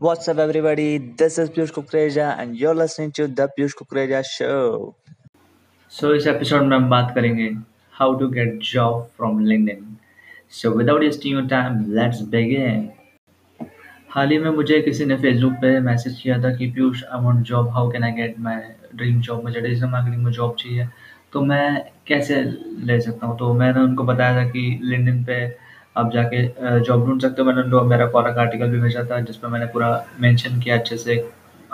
What's 0.00 0.28
up, 0.28 0.38
everybody? 0.38 0.98
This 0.98 1.38
is 1.38 1.50
Piyush 1.50 1.72
Kukreja, 1.72 2.38
and 2.38 2.56
you're 2.56 2.72
listening 2.72 3.10
to 3.18 3.26
the 3.26 3.48
Piyush 3.54 3.72
Kukreja 3.78 4.20
Show. 4.24 4.94
सो 5.90 6.12
इस 6.14 6.26
episode 6.26 6.62
में 6.62 6.76
हम 6.76 6.88
बात 6.90 7.10
करेंगे 7.14 7.48
how 7.92 8.14
to 8.18 8.28
get 8.36 8.60
job 8.64 9.02
from 9.16 9.40
LinkedIn 9.46 9.96
so 10.60 10.70
without 10.70 11.00
wasting 11.00 11.34
your 11.34 11.48
time 11.48 11.84
let's 11.98 12.20
begin 12.34 12.88
हाल 14.10 14.30
ही 14.30 14.38
में 14.38 14.50
मुझे 14.50 14.80
किसी 14.82 15.04
ने 15.04 15.16
फेसबुक 15.16 15.52
पे 15.62 15.78
मैसेज 15.90 16.20
किया 16.22 16.42
था 16.42 16.54
कि 16.56 16.70
Piyush 16.70 17.04
I 17.04 17.24
want 17.24 17.44
job 17.46 17.68
how 17.68 17.90
can 17.92 18.04
I 18.04 18.12
get 18.22 18.38
my 18.40 18.74
dream 18.94 19.20
job 19.20 19.44
मुझे 19.44 19.60
डिजिटल 19.60 19.90
मार्केटिंग 19.90 20.24
में 20.24 20.32
जॉब 20.32 20.56
चाहिए. 20.58 20.88
तो 21.32 21.40
मैं 21.40 21.84
कैसे 22.06 22.42
ले 22.86 23.00
सकता 23.00 23.26
हूँ? 23.26 23.38
तो 23.38 23.52
मैंने 23.54 23.80
उनको 23.80 24.04
बताया 24.04 24.44
था 24.44 24.48
कि 24.50 24.80
लिंक्डइन 24.82 25.24
पे 25.24 25.67
आप 25.98 26.10
जाके 26.12 26.80
जॉब 26.80 27.06
ढूंढ 27.06 27.20
सकते 27.22 27.42
हो। 27.42 27.48
मैंने 27.48 27.62
उनको 27.62 27.82
मेरा 27.84 28.06
कॉलर 28.06 28.38
आर्टिकल 28.38 28.70
भी 28.70 28.80
भेजा 28.80 29.04
था 29.10 29.20
जिसमें 29.20 29.50
मैंने 29.50 29.66
पूरा 29.66 29.88
मेंशन 30.20 30.60
किया 30.60 30.76
अच्छे 30.76 30.96
से 30.96 31.22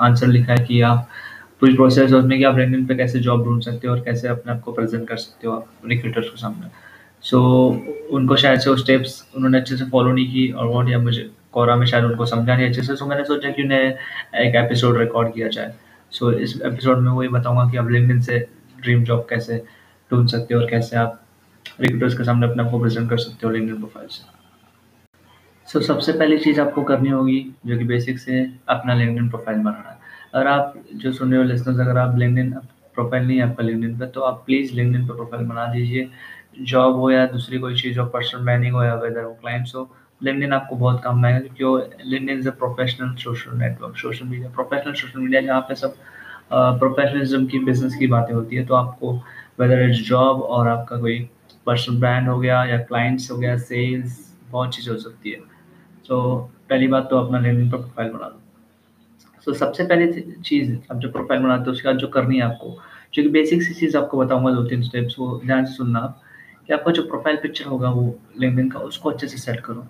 आंसर 0.01 0.27
लिखा 0.27 0.53
है 0.53 0.65
कि 0.65 0.81
आप 0.81 1.09
पूरी 1.61 1.75
प्रोसेस 1.75 2.11
है 2.13 2.19
उसमें 2.19 2.39
कि 2.39 2.45
आप 2.45 2.59
लिंक्डइन 2.59 2.87
पे 2.87 2.95
कैसे 2.95 3.19
जॉब 3.21 3.45
ढूंढ 3.45 3.63
सकते 3.63 3.89
हो 3.89 3.95
और 3.95 4.01
कैसे 4.01 4.29
अपने 4.29 4.53
आप 4.53 4.61
को 4.61 4.73
प्रेजेंट 4.73 5.07
कर 5.09 5.17
सकते 5.17 5.47
हो 5.47 5.53
आप 5.55 5.67
रिक्रूटर्स 5.87 6.29
के 6.29 6.37
सामने। 6.37 6.69
सो 7.23 7.39
so, 7.39 8.13
उनको 8.15 8.37
शायद 8.37 8.61
से 8.61 8.71
वो 8.71 8.77
स्टेप्स 8.77 9.13
उन्होंने 9.37 9.59
अच्छे 9.59 9.77
से 9.77 9.85
फॉलो 9.85 10.13
नहीं 10.13 10.27
की 10.27 10.51
और 10.53 10.67
वो 10.67 10.83
या 10.89 10.99
मुझे 10.99 11.31
कोरा 11.53 11.77
में 11.77 11.87
शायद 11.87 12.05
उनको 12.05 12.27
समझा 12.27 12.57
नहीं 12.57 12.69
अच्छे 12.69 12.83
से। 12.83 12.97
सो 12.97 13.07
मैंने 13.07 13.25
सोचा 13.25 13.51
कि 13.51 13.63
उन्हें 13.63 13.81
एक 14.41 14.57
एपिसोड 14.57 14.99
रिकॉर्ड 14.99 15.33
किया 15.35 15.49
जाए। 15.49 15.73
सो 16.11 16.33
so, 16.33 16.39
इस 16.39 16.61
एपिसोड 16.67 16.99
में 16.99 17.11
वही 17.13 17.29
बताऊँगा 17.29 17.71
कि 17.71 17.77
आप 17.77 17.91
लिंक्डइन 17.91 18.21
से 18.21 18.39
ड्रीम 18.83 19.05
जॉब 19.05 19.27
कैसे 19.31 19.63
ढूंढ 20.11 20.29
सकते 20.29 20.55
हो 20.55 20.61
और 20.61 20.67
कैसे 20.71 20.97
आप 20.97 21.21
रिक्रूटर्स 21.81 22.17
के 22.19 22.25
सामने 22.25 22.47
अपने 22.47 22.63
आप 22.63 22.71
को 22.71 22.81
प्रेजेंट 22.81 23.09
कर 23.11 23.19
सकते 23.19 23.47
हो 23.47 23.53
लिंक्डइन 23.53 23.77
प्रोफ़ाइल 23.77 24.09
से। 24.09 24.23
सो 25.69 25.79
so, 25.79 25.87
सबसे 25.87 26.13
पहली 26.13 26.39
चीज़ 26.39 26.61
आपको 26.61 26.83
करनी 26.83 27.11
होगी 27.11 27.41
जो 27.67 27.79
कि 27.79 27.85
बेसिक 27.85 28.19
से 28.19 28.47
अपना 28.69 28.95
लिंक्डइन 28.95 29.29
प्रोफ़ाइल 29.29 29.59
बनाना। 29.59 29.99
अगर 30.35 30.47
आप 30.47 30.75
जो 30.95 31.13
सुन 31.13 31.31
रहे 31.33 31.41
हो 31.41 31.49
लिसनर्स 31.49 31.81
अगर 31.81 31.99
आप 31.99 32.19
लिंक्डइन 32.19 32.51
प्रोफ़ाइल 32.95 33.27
नहीं 33.27 33.37
है 33.39 33.49
आपका 33.51 33.65
लिंक्डइन 33.65 33.99
पे 33.99 34.07
तो 34.07 34.21
आप 34.21 34.43
प्लीज़ 34.47 34.75
लिंक्डइन 34.75 35.07
पे 35.07 35.15
प्रोफ़ाइल 35.15 35.45
बना 35.47 35.67
दीजिए। 35.67 36.09
जॉब 36.63 36.97
हो 36.97 37.11
या 37.11 37.27
दूसरी 37.27 37.59
कोई 37.59 37.77
चीज़ 37.77 37.99
हो 37.99 38.07
पर्सनल 38.07 38.43
मैनिंग 38.43 38.75
हो 38.75 38.83
या 38.85 38.95
वेदर 38.95 39.25
वो 39.25 39.33
क्लाइंट्स 39.41 39.75
हो 39.75 39.89
लिंक्डइन 40.23 40.53
आपको 40.53 40.77
बहुत 40.77 41.01
काम 41.05 41.25
आएगा 41.25 41.39
क्योंकि 41.39 42.11
LinkedIn 42.11 42.39
is 42.39 42.49
a 42.49 42.53
professional 42.53 43.15
social 43.15 43.57
network 43.59 43.97
social 43.97 44.27
media 44.27 44.51
professional 44.51 44.93
social 44.93 45.21
media 45.21 45.41
जहाँ 45.41 45.61
पे 45.61 45.75
सब 45.75 45.97
प्रोफेशनलिज्म 46.53 47.47
की 47.47 47.59
बिज़नेस 47.59 47.95
की 47.95 48.07
बातें 48.07 48.35
होती 48.35 48.57
है 48.57 48.65
तो 48.67 48.75
आपको 48.75 49.13
वेदर 49.61 49.83
इज़ 49.83 50.03
जॉब 50.03 50.43
और 50.43 50.69
आपका 50.69 50.97
कोई 50.97 51.19
पर्सनल 51.67 51.99
ब्रांड 52.01 52.29
हो 52.29 52.39
गया 52.39 52.65
या 52.65 52.79
क्लाइंट्स 52.85 53.31
हो 53.31 53.37
गया 53.39 53.57
सेल्स 53.59 54.19
बहुत 54.51 54.75
चीज़ 54.77 54.91
हो 54.91 54.97
सकती 54.99 55.31
है। 55.31 55.41
तो 56.09 56.21
पहली 56.71 56.89
बात 56.89 57.07
तो 57.11 57.19
अपना 57.19 57.39
लिंक्डइन 57.39 57.71
पर 57.71 57.79
प्रोफ़ाइल 57.79 58.11
बना 58.13 58.29
दो। 58.29 58.41
सो 59.47 59.51
so, 59.51 59.59
सबसे 59.59 59.85
पहली 59.85 60.21
चीज़ 60.43 60.75
आप 60.91 60.99
जो 60.99 61.11
प्रोफ़ाइल 61.13 61.43
बनाते 61.43 61.65
हो 61.67 61.73
उसके 61.73 61.89
बाद 61.89 61.97
जो 61.99 62.09
करनी 62.09 62.37
है 62.37 62.43
आपको 62.43 62.77
जो 63.15 63.23
कि 63.23 63.29
बेसिक 63.29 63.63
सी 63.63 63.75
चीज़ 63.75 63.97
आपको 63.97 64.19
बताऊँगा 64.19 64.51
दो 64.53 64.63
तीन 64.69 64.83
स्टेप्स 64.83 65.19
वो 65.19 65.41
ध्यान 65.45 65.65
से 65.65 65.75
सुनना 65.75 65.99
आप 65.99 66.21
कि 66.67 66.73
आपका 66.75 66.93
जो 66.93 67.03
प्रोफ़ाइल 67.03 67.37
पिक्चर 67.43 67.65
होगा 67.65 67.91
वो 67.91 68.05
लिंक्डइन 68.41 68.69
का 68.71 68.79
उसको 68.81 69.11
अच्छे 69.11 69.29
से 69.29 69.39
सेट 69.39 69.61
करो। 69.61 69.87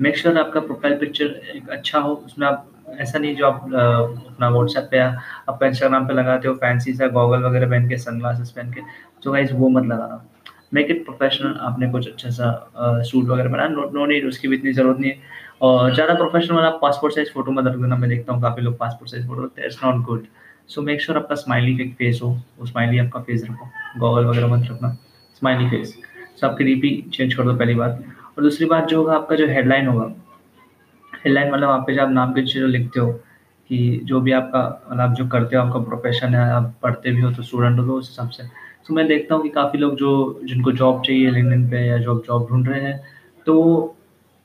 मेक 0.00 0.16
श्योर 0.16 0.34
sure 0.34 0.46
आपका 0.46 0.60
प्रोफ़ाइल 0.60 0.96
पिक्चर 0.98 1.26
एक 1.56 1.68
अच्छा 1.70 1.98
हो 1.98 2.14
उसमें 2.14 2.46
आप 2.46 2.70
ऐसा 3.00 3.18
नहीं 3.18 3.36
जो 3.36 3.46
आप 3.46 3.62
अपना 3.64 4.48
व्हाट्सएप 4.48 4.88
पे 4.90 4.98
आपका 4.98 5.66
इंस्टाग्राम 5.66 6.06
पे 6.08 6.14
लगाते 6.14 6.48
हो 6.48 6.54
फैंसी 6.54 6.94
सा 6.94 7.06
गॉगल 7.18 7.44
वगैरह 7.44 7.70
पहन 7.70 7.88
के 7.88 7.96
सन 7.98 8.18
ग्लासेस 8.18 8.50
पहन 8.50 8.72
के 8.72 8.80
तो 9.22 9.32
गाइज़ 9.32 9.52
वो 9.54 9.68
मत 9.68 9.84
लगाना। 9.84 10.24
मेक 10.72 10.90
इट 10.90 11.04
प्रोफेशनल 11.04 11.54
आपने 11.62 11.90
कुछ 11.90 12.08
अच्छा 12.08 12.30
सा 12.30 13.02
सूट 13.02 13.24
वगैरह 13.26 13.50
बनाया? 13.50 13.68
नो 13.68 13.90
नो 13.94 14.06
नीड 14.06 14.26
उसकी 14.28 14.48
भी 14.48 14.56
इतनी 14.56 14.72
ज़रूरत 14.72 14.98
नहीं 15.00 15.10
है। 15.10 15.34
और 15.62 15.94
ज़्यादा 15.94 16.14
प्रोफेशनल 16.14 16.58
आप 16.60 16.78
पासपोर्ट 16.82 17.14
साइज़ 17.14 17.30
फ़ोटो 17.32 17.52
मत 17.52 17.66
रख 17.66 17.74
देना 17.74 17.96
मैं 17.96 18.10
देखता 18.10 18.32
हूँ, 18.32 18.42
काफ़ी 18.42 18.62
लोग 18.62 18.76
पासपोर्ट 18.78 19.10
साइज़ 19.10 19.26
फ़ोटो 19.26 19.44
रखते 19.44 19.60
हैं। 19.60 19.68
It's 19.68 19.84
not 19.84 20.04
good 20.06 20.26
so 20.68 20.82
make 20.82 21.00
sure 21.02 21.18
आपका 21.18 21.34
स्माइली 21.34 21.88
फेस 21.98 22.20
हो, 22.22 22.28
वो 22.58 22.66
स्माइली 22.66 22.98
आपका 22.98 23.20
फेस 23.20 23.44
रखो। 23.44 23.68
गॉगल 24.00 24.24
वगैरह 24.26 24.46
मत 24.46 24.66
रखना 24.70 24.96
स्माइली 25.40 25.68
फेस 25.70 25.94
सो 26.40 26.46
आपकी 26.46 26.64
डीपी 26.64 26.90
चेंज 27.14 27.34
कर 27.34 27.44
दो 27.44 27.54
पहली 27.54 27.74
बात। 27.74 28.02
और 28.36 28.42
दूसरी 28.44 28.66
बात 28.66 28.88
जो 28.88 28.98
होगा, 28.98 29.14
आपका 29.14 29.36
जो 29.36 29.46
हेडलाइन 29.48 29.86
होगा। 29.86 30.12
हेडलाइन 31.12 31.52
मतलब 31.52 31.68
आप 31.68 31.84
पे 31.86 31.94
जब 31.94 32.10
नाम 32.12 32.32
के 32.32 32.42
जो 32.42 32.66
लिखते 32.66 33.00
हो, 33.00 33.12
कि 33.70 34.00
जो 34.04 34.20
भी 34.20 34.32
आपका 34.32 34.60
मतलब 34.86 35.00
आप 35.00 35.14
जो 35.16 35.26
करते 35.28 35.56
हो, 35.56 35.62
आपका 35.62 35.78
प्रोफेशन 35.84 36.34
है, 36.34 36.50
आप 36.52 36.74
पढ़ते 36.82 37.10
भी 37.10 37.22
हो 37.22 37.30
तो 37.30 37.42
स्टूडेंट 37.42 37.78
हो 37.78 37.86
तो 37.86 37.94
उस 37.94 38.08
हिसाब 38.10 38.28
से 38.30 38.42
तो 38.88 38.94
मैं 38.94 39.06
देखता 39.06 39.34
हूँ 39.34 39.42
कि 39.42 39.48
काफ़ी 39.48 39.78
लोग 39.78 39.96
जो 39.96 40.40
जिनको 40.44 40.72
जॉब 40.72 41.02
चाहिए 41.06 41.30
लिंक्डइन 41.30 41.68
पे 41.70 41.86
या 41.86 41.98
जॉब 41.98 42.22
जॉब 42.26 42.46
ढूंढ 42.50 42.68
रहे 42.68 42.80
हैं 42.80 43.00
तो 43.46 43.54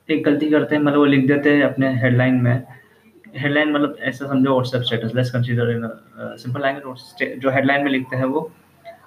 एक 0.08 0.24
गलती 0.24 0.50
करते 0.50 0.74
हैं 0.74 0.82
मतलब 0.82 0.98
वो 0.98 1.04
लिख 1.04 1.26
देते 1.26 1.50
हैं 1.50 1.62
अपने 1.64 1.92
हेडलाइन 2.00 2.34
में। 2.34 2.62
हेडलाइन 3.36 3.72
मतलब 3.72 3.96
ऐसा 4.00 4.26
समझो 4.26 4.50
WhatsApp 4.50 4.82
status 4.82 5.14
let's 5.14 5.30
consider 5.30 5.70
in 5.70 5.88
simple 6.38 6.62
language 6.62 7.38
जो 7.38 7.50
हेडलाइन 7.50 7.84
में 7.84 7.90
लिखते 7.90 8.16
हैं 8.16 8.24
वो 8.24 8.50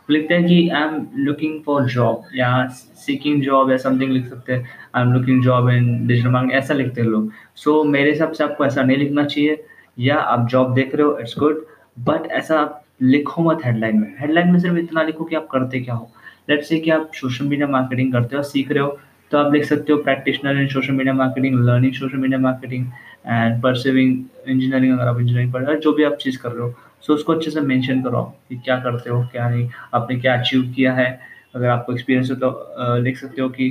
लिखते 0.10 0.34
हैं 0.34 0.46
कि 0.48 0.70
I 0.70 0.84
am 0.84 1.08
looking 1.18 1.62
for 1.64 1.86
job 1.90 2.24
या 2.36 2.68
सीकिंग 2.70 3.42
जॉब 3.44 3.72
या 3.72 3.78
समथिंग 3.78 4.12
लिख 4.12 4.28
सकते 4.28 4.54
हैं। 4.54 4.70
I 4.96 5.04
am 5.04 5.14
looking 5.14 5.44
job 5.44 5.70
in 5.70 6.08
digital 6.08 6.30
marketing 6.30 6.58
ऐसा 6.58 6.74
लिखते 6.74 7.02
हैं 7.02 7.08
लोग। 7.08 7.32
सो 7.56 7.82
so, 7.82 7.90
मेरे 7.92 8.12
हिसाब 8.12 8.32
से 8.32 8.44
आपको 8.44 8.66
ऐसा 8.66 8.84
नहीं 8.84 8.98
लिखना 8.98 9.26
चाहिए। 9.26 9.64
या 10.00 10.16
आप 10.16 10.48
जॉब 10.50 10.74
देख 10.74 10.96
रहे 10.96 11.06
हो 11.08 11.18
इट्स 11.20 11.38
गुड 11.40 11.66
बट 12.00 12.32
ऐसा 12.32 12.64
लिखो 13.00 13.44
मत 13.44 13.66
हेडलाइन 13.66 14.00
में। 14.00 14.14
हेडलाइन 14.20 14.52
में 14.52 14.60
सिर्फ़ 14.60 14.78
इतना 14.78 15.04
लिखो 15.04 15.24
कि 15.24 15.36
आप 15.36 15.48
करते 15.52 15.80
क्या 15.80 15.96
हो। 15.96 16.10
लेट 16.50 16.64
से 16.64 16.80
कि 16.80 16.92
आप 16.92 17.12
सोशल 17.16 17.46
मीडिया 17.46 17.68
मार्केटिंग 17.68 18.12
करते 18.14 18.36
हो, 18.36 18.44
सीख 18.44 18.72
रहे 18.72 18.84
हो 18.84 18.98
तो 19.32 19.38
आप 19.38 19.52
देख 19.52 19.64
सकते 19.66 19.94
हो 19.94 20.00
practitioner 20.00 20.58
in 20.58 20.68
social 20.70 20.94
media 20.94 21.14
marketing 21.14 21.60
learning 21.60 21.94
social 21.94 22.18
media 22.18 22.40
marketing 22.40 22.86
and 23.28 23.62
perceiving 23.62 24.12
engineering 24.48 24.94
अगर 24.94 25.08
आप 25.08 25.20
इंजीनियरिंग 25.20 25.54
पढ़ 25.54 25.64
रहे 25.64 25.76
हो, 25.76 25.82
जो 25.82 25.94
भी 25.94 26.04
आप 26.04 26.18
चीज़ 26.22 26.38
कर 26.40 26.52
रहे 26.52 26.62
हो। 26.62 26.74
सो 27.02 27.14
उसको 27.14 27.34
अच्छे 27.34 27.52
से 27.52 27.62
मेंशन 27.62 28.02
करो 28.04 28.22
कि 28.50 28.56
क्या 28.58 28.78
करते 28.80 29.10
हो, 29.10 29.22
क्या 29.32 29.50
नहीं, 29.50 29.70
आपने 29.94 30.16
क्या 30.20 30.38
अचीव 30.40 30.62
किया 30.76 30.94
है। 30.94 31.08
अगर 31.56 31.68
आपको 31.68 31.94
एक्सपीरियंस 31.94 32.32
हो 32.32 32.36
तो 32.38 32.98
लिख 33.00 33.18
सकते 33.18 33.42
हो 33.42 33.50
कि 33.50 33.70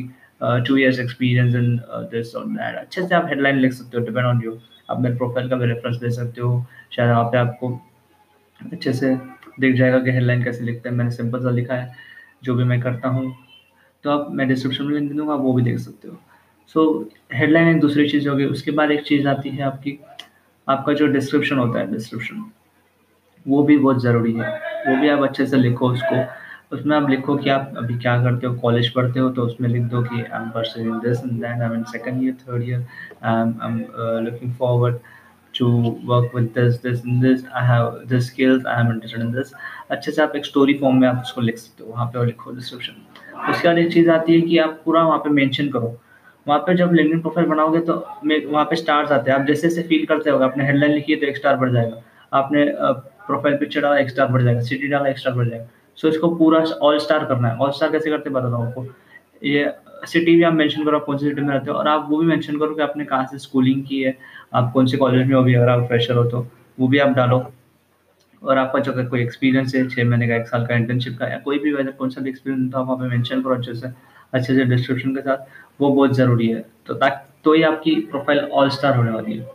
two 0.66 0.76
years 0.76 0.98
experience 1.00 1.54
in 1.54 1.76
this 2.12 2.34
और 2.36 2.76
अच्छे 2.76 3.02
से 3.02 3.14
आप 3.14 3.26
हेडलाइन 3.28 3.58
लिख 3.58 3.72
सकते 3.72 3.98
हो 3.98 4.04
डिपेंड 4.04 4.26
ऑन 4.26 4.42
यू 4.44 4.58
आप 4.90 5.00
मेरे 5.00 5.16
प्रोफ़ाइल 5.16 5.48
का 5.50 5.56
भी 5.56 5.66
रेफरेंस 5.66 5.96
दे 5.96 6.10
सकते 6.10 6.40
हो। 6.40 6.64
शायद 6.92 7.10
वहाँ 7.10 7.24
पे 7.24 7.38
आपको 7.38 7.68
अच्छे 8.72 8.92
से 8.92 9.14
दिख 9.60 9.74
जाएगा 9.76 9.98
कि 9.98 10.10
हेडलाइन 10.10 10.44
कैसे 10.44 10.64
लिखते 10.64 10.88
हैं। 10.88 10.96
मैंने 10.96 11.10
सिंपल 11.10 11.42
सा 11.42 11.50
लिखा 11.50 11.74
है 11.74 11.92
जो 12.44 12.54
भी 12.54 12.64
मैं 12.64 12.80
करता 12.80 13.08
हूँ। 13.08 13.34
तो 14.04 14.10
आप 14.10 14.28
मैं 14.30 14.48
डिस्क्रिप्शन 14.48 14.84
में 14.84 14.94
लिंक 14.94 15.08
दे 15.10 15.16
दूँगा 15.16 15.34
वो 15.34 15.52
भी 15.52 15.62
देख 15.62 15.78
सकते 15.78 16.08
हो। 16.08 16.18
सो 16.74 16.84
so, 16.84 17.34
हेडलाइन 17.34 17.68
एक 17.68 17.80
दूसरी 17.80 18.08
चीज़ 18.08 18.28
होगी। 18.28 18.44
उसके 18.44 18.70
बाद 18.70 18.90
एक 18.90 19.02
चीज़ 19.06 19.28
आती 19.28 19.50
है 19.50 19.62
आपकी 19.62 19.98
आपका 20.68 20.92
जो 20.92 21.06
डिस्क्रिप्शन 21.06 21.58
होता 21.58 21.78
है 21.78 21.90
डिस्क्रिप्शन 21.92 22.44
वो 23.46 23.62
भी 23.62 23.76
बहुत 23.78 24.02
ज़रूरी 24.02 24.32
है। 24.32 24.50
वो 24.88 25.00
भी 25.00 25.08
आप 25.08 25.22
अच्छे 25.22 25.46
से 25.46 25.56
लिखो 25.56 25.90
उसको। 25.92 26.24
उसमें 26.72 26.96
आप 26.96 27.08
लिखो 27.10 27.36
कि 27.36 27.50
आप 27.50 27.74
अभी 27.78 27.98
क्या 27.98 28.16
करते 28.22 28.46
हो 28.46 28.54
कॉलेज 28.54 28.88
पढ़ते 28.92 29.20
हो 29.20 29.28
तो 29.30 29.42
उसमें 29.42 29.68
लिख 29.68 29.82
दो 29.82 30.02
कि 30.02 30.22
I 30.22 30.42
am 30.42 31.00
this 31.00 31.24
and 31.24 31.44
I 31.44 31.66
am 31.66 31.74
in 31.74 31.82
second 31.90 32.22
year 32.22 32.34
third 32.40 32.62
year 32.62 32.86
I 33.24 33.42
am 33.42 33.78
looking 34.24 34.52
forward 34.54 34.96
to 35.54 35.66
work 36.04 36.32
with 36.34 36.46
this 36.54 36.78
this, 36.84 37.02
and 37.02 37.24
this. 37.24 37.42
I 37.54 37.64
have 37.64 38.08
this 38.12 38.28
skills, 38.28 38.64
i 38.66 38.78
am 38.80 38.92
interested 38.92 39.24
in 39.26 39.32
this. 39.36 39.52
अच्छे 39.90 40.12
से 40.12 40.22
आप 40.22 40.36
एक 40.36 40.46
story 40.46 40.74
form 40.78 40.96
में 41.00 41.08
आप 41.08 41.20
उसको 41.22 41.40
लिख 41.40 41.58
सकते 41.58 41.84
हो, 41.84 41.90
वहाँ 41.90 42.06
पे 42.06 42.24
लिखो 42.26 42.52
डिस्क्रिप्शन 42.54 43.50
उसके 43.50 43.68
बाद 43.68 43.78
एक 43.78 43.92
चीज़ 43.92 44.10
आती 44.10 44.34
है 44.34 44.40
कि 44.40 44.58
आप 44.58 44.80
पूरा 44.84 45.02
वहाँ 45.02 45.18
पे 45.18 45.30
मेंशन 45.30 45.68
करो। 45.68 45.94
वहाँ 46.46 46.58
पे 46.66 46.74
जब 46.76 46.92
लिंक्डइन 46.92 47.20
प्रोफ़ाइल 47.20 47.48
बनाओगे 47.48 47.80
तो 47.80 47.94
वहाँ 48.24 48.64
पे 48.70 48.76
स्टार्स 48.76 49.12
आते 49.12 49.30
हैं। 49.30 49.38
आप 49.38 49.46
जैसे 49.46 49.68
जैसे 49.68 49.82
फील 49.88 50.04
करते 50.06 50.30
हो 50.30 50.38
आपने 50.44 50.66
हेडलाइन 50.66 50.92
लिखी 50.92 51.12
है 51.12 51.18
तो 51.20 51.26
एक 51.26 51.36
स्टार 51.36 51.56
बढ़ 51.56 51.72
जाएगा। 51.72 52.02
आपने 52.32 52.64
प्रोफ़ाइल 53.26 53.56
पिक्चर 53.56 53.80
डाला, 53.80 53.98
एक 53.98 54.10
स्टार 54.10 54.26
बढ़ 54.32 54.42
जाएगा। 54.42 54.60
सिटी 54.60 54.88
डाला, 54.88 55.08
एक 55.08 55.18
स्टार 55.18 55.34
बढ़ 55.34 55.48
जाएगा। 55.48 55.66
सो 55.98 56.08
इसको 56.08 56.34
पूरा 56.36 56.64
ऑल 56.82 56.98
स्टार 56.98 57.24
करना 57.24 57.48
है। 57.48 57.56
ऑल 57.56 57.70
स्टार 57.70 57.90
कैसे 57.92 58.10
करते 58.10 58.30
बताता 58.30 58.56
हूँ 58.56 58.66
आपको। 58.66 58.86
ये 59.42 59.72
सिटी 60.06 60.34
भी 60.36 60.42
आप 60.42 60.52
मेंशन 60.52 60.84
करो, 60.84 60.98
आप 60.98 61.04
कौन 61.04 61.18
सी 61.18 61.28
सिटी 61.28 61.42
में 61.42 61.54
रहते 61.54 61.70
हो? 61.70 61.76
और 61.76 61.88
आप 61.88 62.06
वो 62.10 62.18
भी 62.18 62.26
मेंशन 62.26 62.58
करो 62.58 62.74
कि 62.74 62.82
आपने 62.82 63.04
कहाँ 63.04 63.26
से 63.26 63.38
स्कूलिंग 63.38 63.84
की 63.88 64.00
है। 64.02 64.16
आप 64.54 64.70
कौन 64.72 64.86
से 64.86 64.96
कॉलेज 64.96 65.26
में 65.26 65.34
हो 65.34 65.42
अगर 65.42 65.68
आप 65.68 65.86
फ्रेशर 65.88 66.14
हो 66.14 66.24
तो 66.30 66.46
वो 66.78 66.88
भी 66.88 66.98
आप 66.98 67.14
डालो। 67.16 67.38
और 68.42 68.58
आपका 68.58 68.78
जो 68.78 68.92
अगर 68.92 69.04
कोई 69.06 69.20
एक्सपीरियंस 69.22 69.74
है 69.74 69.88
छः 69.88 70.04
महीने 70.04 70.28
का, 70.28 70.36
एक 70.36 70.48
साल 70.48 70.66
का 70.66 70.74
इंटर्नशिप 70.74 71.16
का, 71.18 71.26
या 71.28 71.38
कोई 71.38 71.58
भी 71.58 71.72
वैसे 71.72 71.92
कौन 71.92 72.10
सा 72.10 72.20
भी 72.20 72.30
एक्सपीरियंस 72.30 72.74
आप 72.74 72.86
वहाँ 72.86 72.96
पे 72.98 73.08
मेंशन 73.08 73.42
करो 73.42 73.54
अच्छे 73.54 73.74
से 73.74 73.88
अच्छे 74.34 74.54
से 74.54 74.64
डिस्क्रिप्शन 74.64 75.14
के 75.14 75.20
साथ, 75.20 75.46
वो 75.80 75.90
बहुत 75.90 76.14
ज़रूरी 76.16 76.48
है। 76.48 76.64
तो 76.86 76.94
ताकि 76.94 77.32
तो 77.44 77.52
ही 77.54 77.62
आपकी 77.62 77.94
प्रोफ़ाइल 78.10 78.38
ऑल 78.40 78.68
स्टार 78.70 78.96
होने 78.96 79.10
वाली 79.10 79.36
है। 79.38 79.52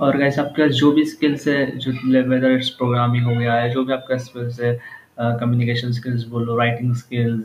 और 0.00 0.16
कैसे 0.18 0.40
आपके 0.40 0.62
पास 0.62 0.70
जो 0.72 0.90
भी 0.92 1.04
स्किल्स 1.04 1.46
है, 1.48 1.78
जो 1.78 1.92
वेदर 2.28 2.50
इट्स 2.50 2.68
प्रोग्रामिंग 2.70 3.26
हो 3.26 3.34
गया 3.36 3.54
है 3.54 3.70
जो 3.70 3.84
भी 3.84 3.92
आपका 3.92 4.16
स्किल्स 4.18 4.60
है 4.60 4.78
कम्युनिकेशन 5.20 5.92
स्किल्स 5.92 6.24
बोलो 6.28 6.56
writing 6.58 6.94
skills 6.96 7.44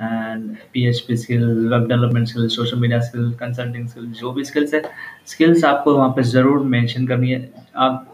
and 0.00 0.56
P 0.72 0.86
H 0.88 1.00
P 1.08 1.16
skill 1.16 1.44
web 1.68 1.86
development 1.88 2.26
skills 2.28 2.56
social 2.56 2.78
media 2.78 3.00
skill 3.00 3.30
consulting 3.40 3.88
skill 3.88 4.06
जो 4.20 4.32
भी 4.32 4.44
स्किल्स 4.44 4.74
है 4.74 4.82
स्किल्स 5.26 5.64
आपको 5.64 5.94
वहाँ 5.96 6.08
पे 6.16 6.22
ज़रूर 6.24 6.62
मेंशन 6.66 7.06
करनी 7.06 7.30
है। 7.30 7.50
आप 7.76 8.06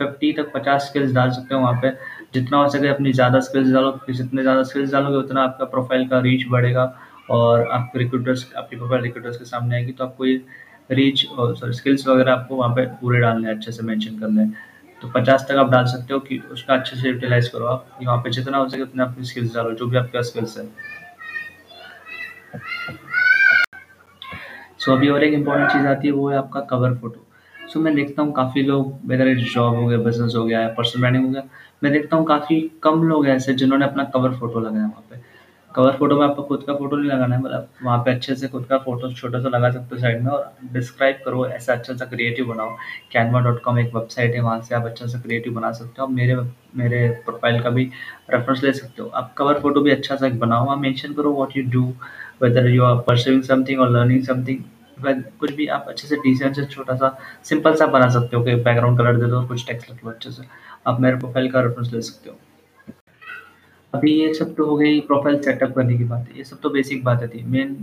फिफ्टी 0.00 0.32
तक 0.32 0.50
पचास 0.54 0.86
स्किल्स 0.88 1.12
डाल 1.12 1.30
सकते 1.30 1.54
हो 1.54 1.60
वहाँ 1.60 1.80
पे। 1.82 1.90
जितना 2.34 2.58
हो 2.58 2.68
सके 2.68 2.88
अपनी 2.88 3.12
ज़्यादा 3.12 3.40
स्किल्स 3.40 3.72
डालो 3.72 3.98
जितने 4.10 4.42
ज़्यादा 4.42 4.62
स्किल्स 4.62 4.92
डालोगे, 4.92 5.16
उतना 5.16 5.42
आपका 5.42 5.64
प्रोफ़ाइल 5.66 6.06
का 6.08 6.18
रीच 6.20 6.46
बढ़ेगा 6.50 6.84
और 7.30 7.66
आपके 7.68 7.98
रिक्रूटर्स 7.98 8.46
आपकी 8.56 8.76
प्रोफ़ाइल 8.76 9.02
रिक्रूटर्स 9.02 9.36
के 9.36 9.44
सामने 9.44 9.76
आएगी। 9.76 9.92
तो 9.92 10.04
आपको 10.04 10.26
ये 10.26 10.40
रीच 10.90 11.26
और 11.28 11.54
सॉरी 11.56 11.72
स्किल्स 11.72 12.06
वगैरह 12.08 12.32
आपको 12.32 12.56
वहाँ 12.56 12.74
पे 12.74 12.84
पूरे 13.00 13.20
डालने 13.20 13.48
हैं, 13.48 13.56
अच्छे 13.56 13.72
से 13.72 13.82
मेंशन 13.82 14.18
करने 14.18 14.42
हैं। 14.42 14.54
तो 15.02 15.08
पचास 15.10 15.46
तक 15.48 15.56
आप 15.56 15.70
डाल 15.70 15.84
सकते 15.86 16.14
हो 16.14 16.20
कि 16.20 16.38
उसका 16.52 16.74
अच्छे 16.74 16.96
से 16.96 17.08
यूटिलाइज 17.08 17.48
करो 17.48 17.66
आप। 17.66 17.98
यहाँ 18.02 18.16
पे 18.18 18.30
जितना 18.30 18.58
हो 18.58 18.68
सके 18.68 18.82
उतना 18.82 19.04
अपनी 19.04 19.24
स्किल्स 19.24 19.54
डालो, 19.54 19.72
जो 19.72 19.86
भी 19.86 19.96
आपके 19.96 20.22
स्किल्स 20.24 20.56
है। 20.58 20.64
सो 24.86 24.92
अभी 24.92 25.08
और 25.08 25.24
एक 25.24 25.32
इंपॉर्टेंट 25.34 25.70
चीज़ 25.70 25.86
आती 25.86 26.06
है, 26.08 26.12
वो 26.14 26.28
है 26.30 26.36
आपका 26.38 26.60
कवर 26.70 26.94
फ़ोटो 26.96 27.68
सो 27.72 27.80
मैं 27.80 27.94
देखता 27.94 28.22
हूँ 28.22 28.32
काफ़ी 28.34 28.62
लोग 28.62 28.92
वेदर 29.08 29.28
इट 29.28 29.38
जॉब 29.54 29.74
हो 29.76 29.86
गया 29.86 29.98
बिज़नेस 29.98 30.34
हो 30.36 30.44
गया 30.44 30.66
पर्सनल 30.76 31.00
ब्रांडिंग 31.00 31.24
हो 31.24 31.30
गया, 31.30 31.42
मैं 31.84 31.92
देखता 31.92 32.16
हूँ 32.16 32.26
काफ़ी 32.26 32.60
कम 32.82 33.02
लोग 33.04 33.26
ऐसे 33.28 33.54
जिन्होंने 33.54 33.84
अपना 33.84 34.04
कवर 34.14 34.34
फ़ोटो 34.34 34.60
लगाया 34.60 34.84
वहाँ 34.84 35.04
पे. 35.10 35.16
कवर 35.70 35.96
फ़ोटो 35.96 36.18
में 36.18 36.26
आपको 36.26 36.42
खुद 36.42 36.62
का 36.66 36.74
फ़ोटो 36.74 36.96
नहीं 36.96 37.10
लगाना 37.10 37.34
है 37.36 37.42
मतलब 37.42 37.68
वहाँ 37.84 37.98
पे 38.04 38.10
अच्छे 38.10 38.34
से 38.34 38.48
खुद 38.48 38.64
का 38.66 38.78
फ़ोटो 38.78 39.12
छोटा 39.12 39.40
सा 39.40 39.48
लगा 39.48 39.70
सकते 39.70 39.94
हो 39.94 40.00
साइड 40.00 40.22
में 40.24 40.30
और 40.32 40.52
डिस्क्राइब 40.72 41.16
करो, 41.24 41.46
ऐसा 41.46 41.72
अच्छा 41.72 41.94
सा 41.94 42.04
क्रिएटिव 42.04 42.46
बनाओ. 42.48 42.76
कैनवा 43.12 43.40
डॉट 43.40 43.60
कॉम 43.62 43.78
एक 43.78 43.94
वेबसाइट 43.94 44.34
है, 44.34 44.40
वहाँ 44.40 44.60
से 44.60 44.74
आप 44.74 44.86
अच्छा 44.86 45.06
सा 45.06 45.18
क्रिएटिव 45.20 45.54
बना 45.54 45.72
सकते 45.72 46.00
हो. 46.00 46.06
और 46.06 46.12
मेरे 46.12 46.36
मेरे 46.76 47.08
प्रोफ़ाइल 47.26 47.60
का 47.62 47.70
भी 47.70 47.90
रेफरेंस 48.30 48.62
ले 48.64 48.72
सकते 48.72 49.02
हो. 49.02 49.08
आप 49.08 49.34
कवर 49.38 49.60
फ़ोटो 49.60 49.80
भी 49.80 49.90
अच्छा 49.90 50.16
सा 50.16 50.28
बनाओ. 50.38 50.68
आप 50.68 50.78
मेंशन 50.78 51.12
करो 51.14 51.34
what 51.34 51.56
you 51.56 51.64
do 51.72 51.84
whether 52.42 52.70
you 52.70 52.84
are 52.84 52.96
perceiving 53.08 53.42
something 53.42 53.80
और 53.80 53.90
लर्निंग 53.90 54.22
समथिंग 54.24 54.62
कुछ 54.98 55.52
भी 55.54 55.66
आप 55.68 55.86
अच्छे 55.88 56.08
से 56.08 56.16
डिसेंट 56.16 56.56
से 56.56 56.64
छोटा 56.64 56.94
सा 56.96 57.16
सिंपल 57.44 57.74
सा 57.74 57.86
बना 57.88 58.08
सकते 58.10 58.36
हो 58.36 58.42
कि 58.44 58.54
बैकग्राउंड 58.54 58.98
कलर 58.98 59.16
दे 59.16 59.26
दो, 59.26 59.42
कुछ 59.48 59.66
टेक्स्ट 59.66 59.90
लिख 59.90 60.04
लो 60.04 60.10
अच्छे 60.10 60.30
से। 60.30 60.42
आप 60.86 61.00
मेरे 61.00 61.16
प्रोफ़ाइल 61.16 61.50
का 61.50 61.60
रेफरेंस 61.60 61.92
ले 61.92 62.00
सकते 62.02 62.30
हो। 62.30 62.36
अभी 63.92 64.12
ये 64.12 64.32
सब 64.34 64.54
तो 64.54 64.64
हो 64.66 64.76
गई 64.76 65.00
प्रोफ़ाइल 65.02 65.40
सेटअप 65.42 65.74
करने 65.74 65.96
की 65.98 66.04
बात। 66.04 66.28
है 66.28 66.36
ये 66.38 66.44
सब 66.44 66.60
तो 66.60 66.70
बेसिक 66.70 67.04
बातें 67.04 67.28
थी 67.28 67.42
मेन 67.44 67.76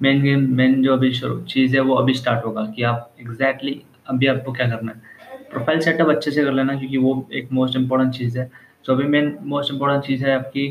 मेन 0.00 0.22
गेम 0.22 0.46
मेन 0.56 0.82
जो 0.82 0.92
अभी 0.92 1.12
शुरू, 1.14 1.40
चीज़ 1.42 1.74
है 1.76 1.80
वो 1.80 1.94
अभी 1.94 2.14
स्टार्ट 2.14 2.44
होगा 2.44 2.64
कि 2.76 2.82
आप 2.82 3.14
एग्जैक्टली 3.20 3.72
exactly 3.72 4.10
अभी 4.10 4.26
आपको 4.26 4.52
क्या 4.52 4.68
करना 4.68 4.92
है। 4.92 5.12
प्रोफ़ाइल 5.50 5.80
सेटअप 5.80 6.08
अच्छे 6.08 6.30
से 6.30 6.44
कर 6.44 6.52
लेना 6.52 6.74
क्योंकि 6.78 6.96
वो 6.98 7.26
एक 7.32 7.52
मोस्ट 7.52 7.76
इंपॉर्टेंट 7.76 8.12
चीज़ 8.14 8.38
है। 8.38 8.50
तो 8.84 8.92
अभी 8.92 9.04
मेन 9.08 9.36
मोस्ट 9.42 9.72
इंपॉर्टेंट 9.72 10.04
चीज़ 10.04 10.24
है 10.24 10.34
आपकी 10.38 10.68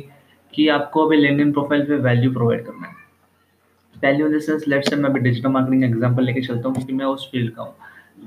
कि 0.53 0.67
आपको 0.69 1.05
अभी 1.05 1.17
लिंक्डइन 1.17 1.51
प्रोफ़ाइल 1.53 1.85
पे 1.85 1.95
वैल्यू 1.99 2.31
प्रोवाइड 2.33 2.65
करना 2.65 2.87
है। 2.87 2.92
Value 4.03 4.27
in 4.27 4.37
the 4.37 4.39
sense 4.41 4.67
let's 4.67 4.89
say 4.89 4.95
मैं 4.95 5.09
अभी 5.09 5.19
डिजिटल 5.19 5.49
मार्केटिंग 5.49 5.83
एग्जांपल 5.83 6.23
लेके 6.23 6.41
चलता 6.41 6.67
हूँ, 6.67 6.75
क्योंकि 6.75 6.93
मैं 6.93 7.05
उस 7.05 7.29
फ़ील्ड 7.31 7.53
का 7.55 7.61
हूँ। 7.63 7.75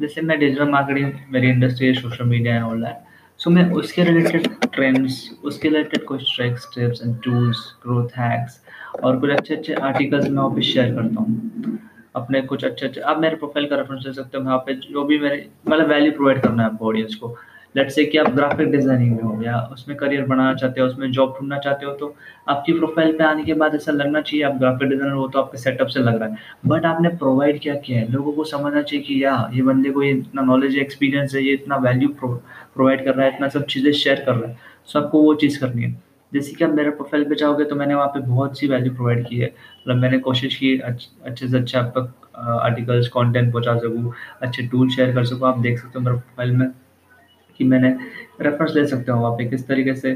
जैसे 0.01 0.21
मैं 0.23 0.39
डिजिटल 0.39 0.69
मार्केटिंग 0.71 1.13
मेरी 1.33 1.49
इंडस्ट्री 1.51 1.87
है 1.87 1.95
social 1.95 2.25
media 2.25 2.55
and 2.57 2.65
all 2.65 2.83
that 2.83 3.05
so 3.41 3.51
मैं 3.51 3.71
उसके 3.73 4.05
रिलेटेड 4.05 4.49
ट्रेंड्स 4.75 5.19
उसके 5.45 5.69
रिलेटेड 5.69 6.05
कुछ 6.05 6.37
tracks 6.37 6.69
tips 6.75 7.03
and 7.03 7.15
tools 7.25 7.59
growth 7.83 8.19
hacks 8.19 8.61
और 9.03 9.19
कुछ 9.21 9.31
अच्छे 9.31 9.55
अच्छे 9.55 9.75
आर्टिकल्स 9.75 10.29
मैं 10.29 10.37
वहाँ 10.37 10.55
पे 10.55 10.63
शेयर 10.63 10.95
करता 10.95 11.21
हूँ। 11.21 11.79
अपने 12.17 12.41
कुछ 12.43 12.65
अच्छे 12.65 12.87
अच्छे 12.87 13.01
आप 13.01 13.19
मेरे 13.21 13.37
प्रोफ़ाइल 13.37 13.67
का 13.69 13.77
रेफरेंस 13.77 14.05
ले 14.07 14.13
सकते 14.13 14.39
हो, 14.39 14.45
वहाँ 14.45 14.59
पे 14.67 14.75
जो 14.75 15.05
भी 15.05 15.19
मेरे 15.19 15.49
मतलब 15.69 15.89
वैल्यू 15.89 16.13
प्रोवाइड 16.13 16.41
करना 16.43 16.63
है 16.63 16.69
आपको 16.71 16.87
ऑडियंस 16.89 17.15
को। 17.15 17.29
लेट्स 17.77 17.95
से 17.95 18.05
कि 18.05 18.19
आप 18.19 18.29
ग्राफिक 18.35 18.71
डिज़ाइनिंग 18.71 19.17
में 19.17 19.23
हो 19.23 19.43
या 19.43 19.59
उसमें 19.73 19.97
करियर 19.97 20.25
बनाना 20.27 20.55
चाहते 20.55 20.81
हो, 20.81 20.87
उसमें 20.87 21.11
जॉब 21.13 21.35
ढूंढना 21.39 21.59
चाहते 21.59 21.87
हो 21.87 21.93
तो 21.93 22.15
आपकी 22.49 22.73
प्रोफ़ाइल 22.73 23.13
पे 23.19 23.25
आने 23.25 23.45
के 23.45 23.55
बाद 23.55 23.75
ऐसा 23.75 23.93
लगना 23.93 24.21
चाहिए 24.21 24.45
आप 24.45 24.59
ग्राफिक 24.59 24.89
डिज़ाइनर 24.89 25.15
हो 25.15 25.27
तो 25.29 25.41
आपके 25.41 25.59
सेटअप 25.59 25.89
से 25.89 26.01
लग 26.01 26.21
रहा 26.21 26.29
है। 26.29 26.37
बट 26.67 26.87
आपने 26.87 27.09
प्रोवाइड 27.19 27.61
क्या 27.63 27.75
किया 27.77 27.99
है? 27.99 28.11
लोगों 28.13 28.33
को 28.33 28.45
समझना 28.45 28.83
चाहिए 28.83 29.05
कि 29.05 29.23
या, 29.25 29.51
ये 29.55 29.63
बंदे 29.63 29.91
को 29.91 30.03
ये 30.03 30.11
इतना 30.13 30.43
नॉलेज 30.43 30.75
है 30.75 30.81
एक्सपीरियंस 30.81 31.35
है, 31.35 31.43
ये 31.43 31.53
इतना 31.53 31.77
वैल्यू 31.79 32.09
प्रोवाइड 32.21 33.05
कर 33.05 33.15
रहा 33.15 33.27
है, 33.27 33.35
इतना 33.35 33.49
सब 33.49 33.67
चीज़ें 33.67 33.93
शेयर 33.93 34.23
कर 34.27 34.35
रहा 34.35 34.51
है। 34.51 34.57
सो 34.87 34.99
आपको 35.01 35.23
वो 35.23 35.35
चीज़ 35.37 35.61
करनी 35.61 35.83
है। 35.83 35.95
जैसे 36.33 36.53
कि 36.53 36.65
आप 36.65 36.71
मेरे 36.75 36.91
प्रोफ़ाइल 36.93 37.25
पे 37.25 37.35
जाओगे 37.35 37.65
तो 37.65 37.77
मैंने 37.77 37.95
वहाँ 37.95 38.09
पे 38.09 38.21
बहुत 38.23 38.59
सी 38.59 38.67
वैल्यू 38.69 38.95
प्रोवाइड 38.95 39.27
की 39.29 39.37
है। 39.37 39.47
मतलब 39.47 39.97
मैंने 39.97 40.19
कोशिश 40.21 40.57
की 40.57 40.77
अच्छे 40.79 41.49
से 41.49 41.57
अच्छा 41.59 41.81
आप 41.81 41.93
तक 41.97 42.39
आर्टिकल्स 42.39 43.09
कंटेंट 43.09 43.53
पहुँचा 43.53 43.77
सकूँ, 43.79 44.13
अच्छे 44.43 44.67
टूल 44.67 44.89
शेयर 44.91 45.15
कर 45.15 45.25
सकूँ, 45.25 45.49
आप 45.49 45.59
देख 45.59 45.79
सकते 45.79 45.99
हो 45.99 46.05
मेरे 46.05 46.17
प्रोफ़ाइल 46.17 46.53
में। 46.53 46.67
कि 47.59 47.65
मैंने 47.65 47.89
रेफरेंस 48.41 48.73
ले 48.77 48.87
सकते 48.87 49.13
हो 49.13 49.19
वहाँ 49.21 49.33
पे 49.37 49.45
किस 49.51 49.67
तरीके 49.69 49.95
से 49.95 50.13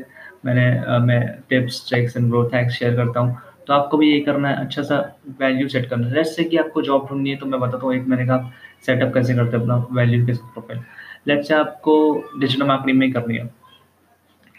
मैंने 0.47 0.65
मैं 1.07 1.21
tips 1.51 1.85
tricks 1.89 2.17
and 2.17 2.29
growth 2.31 2.55
hacks 2.55 2.75
share 2.75 2.97
करता 2.97 3.21
हूँ। 3.21 3.39
तो 3.67 3.73
आपको 3.75 3.97
भी 3.99 4.11
ये 4.13 4.21
करना 4.21 4.49
है 4.49 4.65
अच्छा 4.65 4.83
सा 4.83 4.99
वैल्यू 5.41 5.69
सेट 5.69 5.89
करना 5.91 6.07
है। 6.07 6.15
लेट्स 6.15 6.35
से 6.37 6.45
कि 6.45 6.57
आपको 6.57 6.83
जॉब 6.83 7.07
ढूंढनी 7.09 7.31
है 7.31 7.37
तो 7.37 7.47
मैं 7.47 7.61
बताता 7.61 7.87
हूँ, 7.87 7.95
एक 7.95 8.07
महीने 8.09 8.27
का 8.27 8.39
सेटअप 8.87 9.13
कैसे 9.15 9.35
करते 9.35 9.57
हैं 9.57 9.63
अपना 9.63 9.77
वैल्यू 9.93 10.27
के 10.27 10.33
प्रोफ़ाइल 10.33 10.81
लेट्स 11.29 11.49
से 11.49 11.55
आपको 11.55 11.95
डिजिटल 12.41 12.67
मार्केटिंग 12.67 12.99
में 12.99 13.13
करनी 13.13 13.37
है। 13.37 13.47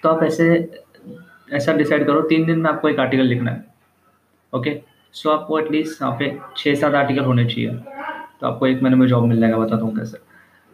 तो 0.03 0.09
आप 0.09 0.23
ऐसे, 0.23 0.45
ऐसा 1.53 1.73
डिसाइड 1.73 2.05
करो, 2.07 2.21
तीन 2.23 2.45
दिन 2.45 2.59
में 2.59 2.69
आपको 2.69 2.89
एक 2.89 2.99
आर्टिकल 2.99 3.23
लिखना 3.25 3.51
है 3.51 3.69
ओके 4.53 4.79
सो 5.13 5.29
आपको 5.29 5.59
एटलीस्ट 5.59 6.01
यहाँ 6.01 6.15
पे 6.19 6.37
छः 6.57 6.75
सात 6.75 6.93
आर्टिकल 6.95 7.23
होने 7.23 7.45
चाहिए। 7.45 7.69
तो 8.41 8.47
आपको 8.47 8.67
एक 8.67 8.81
महीने 8.83 8.97
में 8.97 9.07
जॉब 9.07 9.25
मिल 9.25 9.39
जाएगा, 9.39 9.57
बताता 9.57 9.85
हूँ 9.85 9.95
कैसे। 9.95 10.17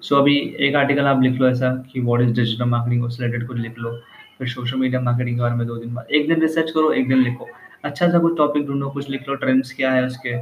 सो 0.03 0.15
so, 0.15 0.21
अभी 0.21 0.35
एक 0.59 0.75
आर्टिकल 0.75 1.05
आप 1.05 1.21
लिख 1.21 1.39
लो 1.39 1.47
ऐसा 1.47 1.69
कि 1.93 1.99
व्हाट 1.99 2.21
इज़ 2.21 2.33
डिजिटल 2.35 2.65
मार्केटिंग 2.65 3.03
उससे 3.03 3.23
रिलेटेड 3.23 3.47
कुछ 3.47 3.57
लिख 3.57 3.79
लो 3.79 3.91
फिर 4.37 4.47
सोशल 4.47 4.77
मीडिया 4.77 5.01
मार्केटिंग 5.01 5.35
के 5.37 5.41
बारे 5.41 5.55
में 5.55 5.65
दो 5.67 5.75
दिन 5.75 5.93
बाद 5.93 6.11
एक 6.11 6.27
दिन 6.27 6.41
रिसर्च 6.41 6.69
करो 6.71 6.91
एक 6.91 7.07
दिन 7.09 7.17
लिखो। 7.17 7.47
अच्छा 7.85 8.09
सा 8.09 8.19
कुछ 8.19 8.37
टॉपिक 8.37 8.65
ढूंढो 8.67 8.89
कुछ 8.89 9.09
लिख 9.09 9.27
लो 9.29 9.35
ट्रेंड्स 9.35 9.71
क्या 9.73 9.91
है 9.91 10.05
उसके 10.05 10.35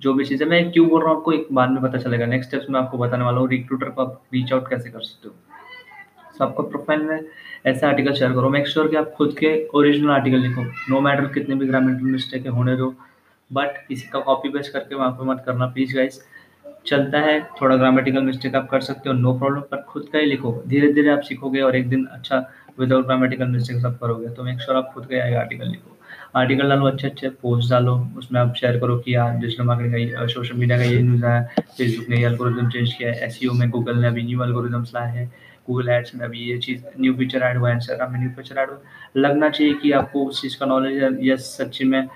जो 0.00 0.14
भी 0.14 0.24
चीज़ें। 0.24 0.46
मैं 0.46 0.70
क्यों 0.72 0.88
बोल 0.88 1.02
रहा 1.02 1.10
हूँ 1.10 1.18
आपको 1.18 1.32
एक 1.32 1.46
बाद 1.52 1.70
में 1.70 1.80
पता 1.82 1.98
चलेगा। 1.98 2.26
नेक्स्ट 2.26 2.48
स्टेप्स 2.48 2.70
में 2.70 2.80
आपको 2.80 2.98
बताने 2.98 3.24
वाला 3.24 3.40
हूँ 3.40 3.48
रिक्रूटर 3.50 3.88
को 3.88 4.02
आप 4.02 4.20
रीच 4.34 4.52
आउट 4.52 4.68
कैसे 4.70 4.90
कर 4.90 5.00
सकते 5.00 5.28
हो। 5.28 5.34
सो 6.38 6.44
आपको 6.44 6.62
प्रोफ़ाइल 6.62 7.02
में 7.02 7.20
ऐसा 7.66 7.88
आर्टिकल 7.88 8.12
शेयर 8.12 8.32
करो। 8.32 8.50
मेक 8.50 8.68
श्योर 8.68 8.88
कि 8.88 8.96
आप 8.96 9.12
खुद 9.16 9.36
के 9.38 9.56
ओरिजिनल 9.74 10.10
आर्टिकल 10.10 10.38
लिखो। 10.38 10.64
नो 10.90 11.00
मैटर 11.00 11.32
कितने 11.34 11.54
भी 11.54 11.66
ग्रामेटिकल 11.66 12.10
मिस्टेक 12.10 12.46
होने 12.48 12.76
दो 12.76 12.94
बट 13.50 13.86
किसी 13.88 14.08
का 14.12 14.20
कॉपी 14.20 14.48
पेस्ट 14.48 14.72
करके 14.72 14.94
वहाँ 14.94 15.10
पे 15.12 15.24
मत 15.24 15.42
करना 15.46 15.66
प्लीज़ 15.66 15.96
गाइस 15.96 16.22
चलता 16.86 17.18
है, 17.20 17.40
थोड़ा 17.60 17.76
ग्रामेटिकल 17.76 18.22
मिस्टेक 18.22 18.54
आप 18.54 18.68
कर 18.70 18.80
सकते 18.80 19.08
हो 19.08 19.14
नो 19.14 19.32
प्रॉब्लम 19.38 19.60
पर 19.70 19.82
खुद 19.88 20.08
का 20.12 20.18
ही 20.18 20.26
लिखो 20.26 20.52
धीरे 20.68 20.92
धीरे 20.92 21.10
आप 21.10 21.20
सीखोगे 21.22 21.60
और 21.60 21.76
एक 21.76 21.88
दिन 21.88 22.04
अच्छा 22.12 22.38
विदाउट 22.80 23.04
ग्रामेटिकल 23.06 23.46
मिस्टेक 23.48 23.84
आप 23.86 23.98
करोगे 24.00 24.28
तो 24.28 24.44
मेक 24.44 24.60
श्योर 24.60 24.76
आप 24.76 24.90
खुद 24.94 25.06
का 25.06 25.24
ही 25.24 25.34
आर्टिकल 25.34 25.68
लिखो। 25.68 25.96
आर्टिकल 26.36 26.68
डालो 26.68 26.86
अच्छे 26.86 27.06
अच्छे 27.08 27.28
पोस्ट 27.42 27.70
डालो, 27.70 27.94
उसमें 28.18 28.40
आप 28.40 28.54
शेयर 28.56 28.78
करो 28.80 28.96
कि 28.98 29.14
यार 29.14 29.36
डिजिटल 29.38 29.64
मार्केटिंग 29.64 30.10
का 30.12 30.26
सोशल 30.26 30.56
मीडिया 30.56 30.78
का 30.78 30.84
ये 30.84 31.00
न्यूज़ 31.02 31.24
आया 31.24 31.42
फेसबुक 31.76 32.08
ने 32.08 32.20
ये 32.20 32.26
एल्गोरिदम 32.26 32.68
चेंज 32.70 32.92
किया 32.92 33.10
है 33.10 33.26
एस 33.26 33.38
में 33.54 33.68
गूगल 33.70 33.98
ने 33.98 34.06
अभी 34.06 34.22
न्यू 34.22 34.42
एल्गोरिदम्स 34.44 34.94
लाए 34.94 35.16
हैं 35.16 35.26
गूगल 35.68 35.88
एड्स 35.90 36.14
में 36.14 36.24
अभी 36.24 36.38
ये 36.50 36.58
चीज़ 36.58 36.82
न्यू 37.00 37.14
फीचर 37.16 37.42
ऐड 37.42 37.58
हुआ 37.58 37.68
है 37.68 37.74
इंस्टाग्राम 37.74 38.12
में 38.12 38.18
न्यू 38.20 38.30
फीचर 38.36 38.60
ऐड 38.60 38.70
हुआ 38.70 38.78
लगना 39.16 39.48
चाहिए 39.48 39.74
कि 39.82 39.92
आपको 40.00 40.24
उस 40.26 40.42
चीज़ 40.42 40.58
का 40.60 40.66
नॉलेज 40.66 41.02
है 41.02 41.10
या 41.26 41.36
सच्ची 41.44 41.84
में 41.84 42.06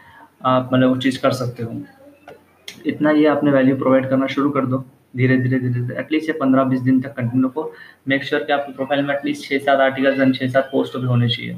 आप 0.46 0.70
मतलब 0.72 0.88
वो 0.88 0.96
चीज़ 0.96 1.20
कर 1.22 1.32
सकते 1.34 1.62
हो। 1.62 1.80
इतना 2.86 3.10
ये 3.10 3.26
आपने 3.26 3.50
वैल्यू 3.50 3.76
प्रोवाइड 3.76 4.08
करना 4.10 4.26
शुरू 4.26 4.50
कर 4.50 4.66
दो, 4.66 4.84
धीरे 5.16 5.36
धीरे 5.38 5.58
धीरे 5.58 5.72
धीरे 5.74 5.98
एटलीस्ट 6.00 6.28
ये 6.28 6.36
पंद्रह, 6.40 6.64
बीस 6.64 6.80
दिन 6.80 7.00
तक 7.00 7.14
कंटिन्यू 7.16 7.48
को 7.48 7.72
मेक 8.08 8.24
श्योर 8.24 8.42
कि 8.42 8.52
आपकी 8.52 8.72
प्रोफ़ाइल 8.72 9.04
में 9.04 9.14
एटलीस्ट 9.14 9.48
छः 9.48 9.58
सात 9.58 9.80
आर्टिकल्स 9.80 10.20
एंड 10.20 10.34
छः 10.34 10.48
सात 10.48 10.68
पोस्ट 10.72 10.96
भी 10.96 11.06
होने 11.06 11.28
चाहिए, 11.28 11.54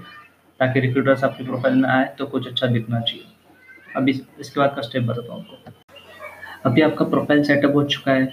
ताकि 0.61 0.81
रिक्रूटर्स 0.81 1.25
आपके 1.25 1.45
प्रोफ़ाइल 1.45 1.75
में 1.75 1.89
आए 1.89 2.09
तो 2.19 2.27
कुछ 2.27 2.47
अच्छा 2.49 2.67
दिखना 2.69 3.01
चाहिए। 3.01 3.25
अभी 3.97 4.21
इसके 4.41 4.61
बाद 4.61 4.75
का 4.77 4.83
स्टेप 4.83 5.03
बताता 5.03 5.33
हूँ 5.33 5.41
आपको। 5.41 5.73
अभी 6.65 6.83
आपका 6.83 7.05
प्रोफ़ाइल 7.07 7.43
सेटअप 7.45 7.75
हो 7.75 7.83
चुका 7.85 8.13
है। 8.13 8.33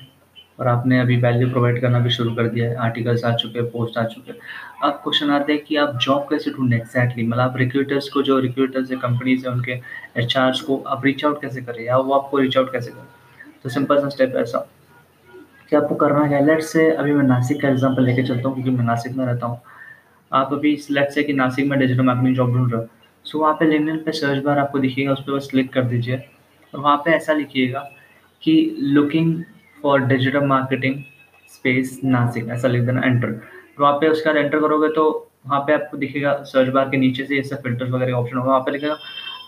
और 0.59 0.67
आपने 0.67 0.99
अभी 0.99 1.17
वैल्यू 1.17 1.49
प्रोवाइड 1.49 1.81
करना 1.81 1.99
भी 1.99 2.09
शुरू 2.09 2.33
कर 2.35 2.47
दिया 2.47 2.69
है 2.69 2.75
आर्टिकल्स 2.75 3.23
आ 3.25 3.31
चुके 3.35 3.59
हैं 3.59 3.69
पोस्ट 3.71 3.97
आ 3.97 4.03
चुके 4.03 4.31
हैं। 4.31 4.39
अब 4.83 4.93
क्वेश्चन 5.03 5.29
आते 5.29 5.53
हैं 5.53 5.63
कि 5.63 5.75
आप 5.75 5.97
जॉब 5.97 6.25
कैसे 6.29 6.51
ढूंढें? 6.51 6.77
एक्जैक्टली 6.77 7.27
मतलब 7.27 7.41
आप 7.41 7.57
रिक्रूटर्स 7.57 8.09
को, 8.09 8.21
जो 8.21 8.39
रिक्रूटर्स 8.39 8.91
है 8.91 8.97
कंपनीज़ 8.97 9.47
है, 9.47 9.53
उनके 9.53 9.71
एच 10.17 10.61
को 10.61 10.77
आप 10.87 11.05
रीच 11.05 11.25
आउट 11.25 11.41
कैसे 11.41 11.61
करें? 11.61 11.83
या 11.85 11.97
वो 11.97 12.13
आपको 12.13 12.37
रीच 12.37 12.57
आउट 12.57 12.71
कैसे 12.71 12.91
करें? 12.91 13.07
तो 13.63 13.69
सिंपल 13.69 14.01
सा 14.01 14.09
स्टेप 14.09 14.35
ऐसा। 14.35 14.67
कि 15.69 15.75
आपको 15.75 15.95
करना 15.95 16.23
है? 16.25 16.45
लेट 16.45 16.61
से 16.61 16.89
अभी 16.91 17.13
मैं 17.13 17.23
नासिक 17.23 17.61
का 17.61 17.69
एग्ज़ाम्पल 17.69 18.05
लेके 18.05 18.23
चलता 18.23 18.47
हूँ, 18.49 18.55
क्योंकि 18.55 18.71
मैं 18.71 18.85
नासिक 18.85 19.15
में 19.15 19.25
रहता 19.25 19.45
हूँ। 19.45 19.61
आप 20.31 20.53
अभी 20.53 20.77
लेट 20.91 21.09
से 21.09 21.23
कि 21.23 21.33
नासिक 21.33 21.65
में 21.65 21.79
डिजिटल 21.79 22.03
मार्केटिंग 22.03 22.35
जॉब 22.35 22.53
ढूंढ 22.53 22.71
रहे 22.71 22.81
हो। 22.81 22.87
सो 23.25 23.39
वहाँ 23.39 23.53
पे 23.53 23.65
लिंक्डइन 23.65 23.97
पे 23.97 24.11
सर्च 24.11 24.43
बार 24.43 24.59
आपको 24.59 24.79
दिखेगा, 24.79 25.11
उस 25.11 25.21
पर 25.21 25.33
बस 25.33 25.47
क्लिक 25.51 25.71
कर 25.73 25.83
दीजिए। 25.83 26.17
और 26.73 26.79
वहाँ 26.79 26.97
पे 26.97 27.11
ऐसा 27.11 27.33
लिखिएगा 27.33 27.79
कि 28.43 28.77
looking 28.79 29.43
for 29.87 30.01
digital 30.05 30.45
marketing 30.45 30.95
space 31.49 31.99
Nashik 32.03 32.47
ऐसा 32.51 32.67
लिख 32.67 32.81
देना 32.81 33.01
एंटर 33.05 33.31
तो 33.31 33.83
वहाँ 33.83 33.93
पे 33.99 34.07
उसका 34.09 34.31
एंटर 34.31 34.59
करोगे 34.59 34.87
तो 34.93 35.03
वहाँ 35.47 35.59
पे 35.67 35.73
आपको 35.73 35.97
दिखेगा 35.97 36.33
सर्च 36.45 36.69
बार 36.73 36.89
के 36.89 36.97
नीचे 36.97 37.25
से 37.25 37.37
ऐसा 37.39 37.55
फिल्टर्स 37.55 37.91
वगैरह 37.91 38.13
ऑप्शन 38.13 38.37
होगा। 38.37 38.49
वहाँ 38.49 38.61
पे 38.61 38.71
लिखेगा 38.71 38.95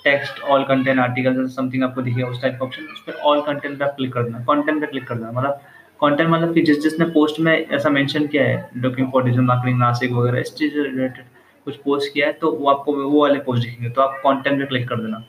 text 0.04 0.40
all 0.44 0.64
content 0.64 1.00
article 1.00 1.46
something 1.48 1.84
आपको 1.84 2.02
दिखेगा 2.02 2.28
उस 2.28 2.42
टाइप 2.42 2.58
का 2.60 2.66
ऑप्शन 2.66 2.84
उस 2.94 3.02
पर 3.08 3.20
ऑल 3.30 3.42
कंटेंट 3.42 3.78
पे 3.80 3.86
आप 3.86 3.96
क्लिक 3.98 4.14
करना 4.14 4.40
कंटेंट 4.50 4.80
पे 4.82 4.88
क्लिक 4.88 5.08
करना 5.08 5.32
मतलब 5.32 5.60
कंटेंट 6.00 6.30
मतलब 6.30 6.54
कि 6.54 6.62
जिस 6.62 6.82
जिसने 6.84 7.06
पोस्ट 7.10 7.40
में 7.40 7.54
ऐसा 7.58 7.90
मेंशन 7.90 8.28
किया 8.28 8.44
है 8.44 8.70
looking 8.78 9.12
for 9.12 9.24
digital 9.24 9.44
marketing 9.46 9.80
Nashik 9.80 10.12
वगैरह 10.12 10.40
इस 10.40 10.54
चीज़ 10.58 10.74
से 10.74 10.84
रिलेटेड 10.84 11.26
कुछ 11.66 11.76
पोस्ट 11.76 12.14
किया 12.14 12.28
है 12.28 12.34
तो 12.34 12.52
वो 12.52 12.70
आपको 12.70 12.94
वो 12.96 13.22
वाले 13.22 13.40
पोस्ट 13.40 13.64
दिखेंगे। 13.64 13.90
तो 13.90 14.02
आप 14.02 14.22
कंटेंट 14.26 14.60
पे 14.60 14.66
क्लिक 14.66 14.88
कर 14.90 14.96
देना। 14.96 15.20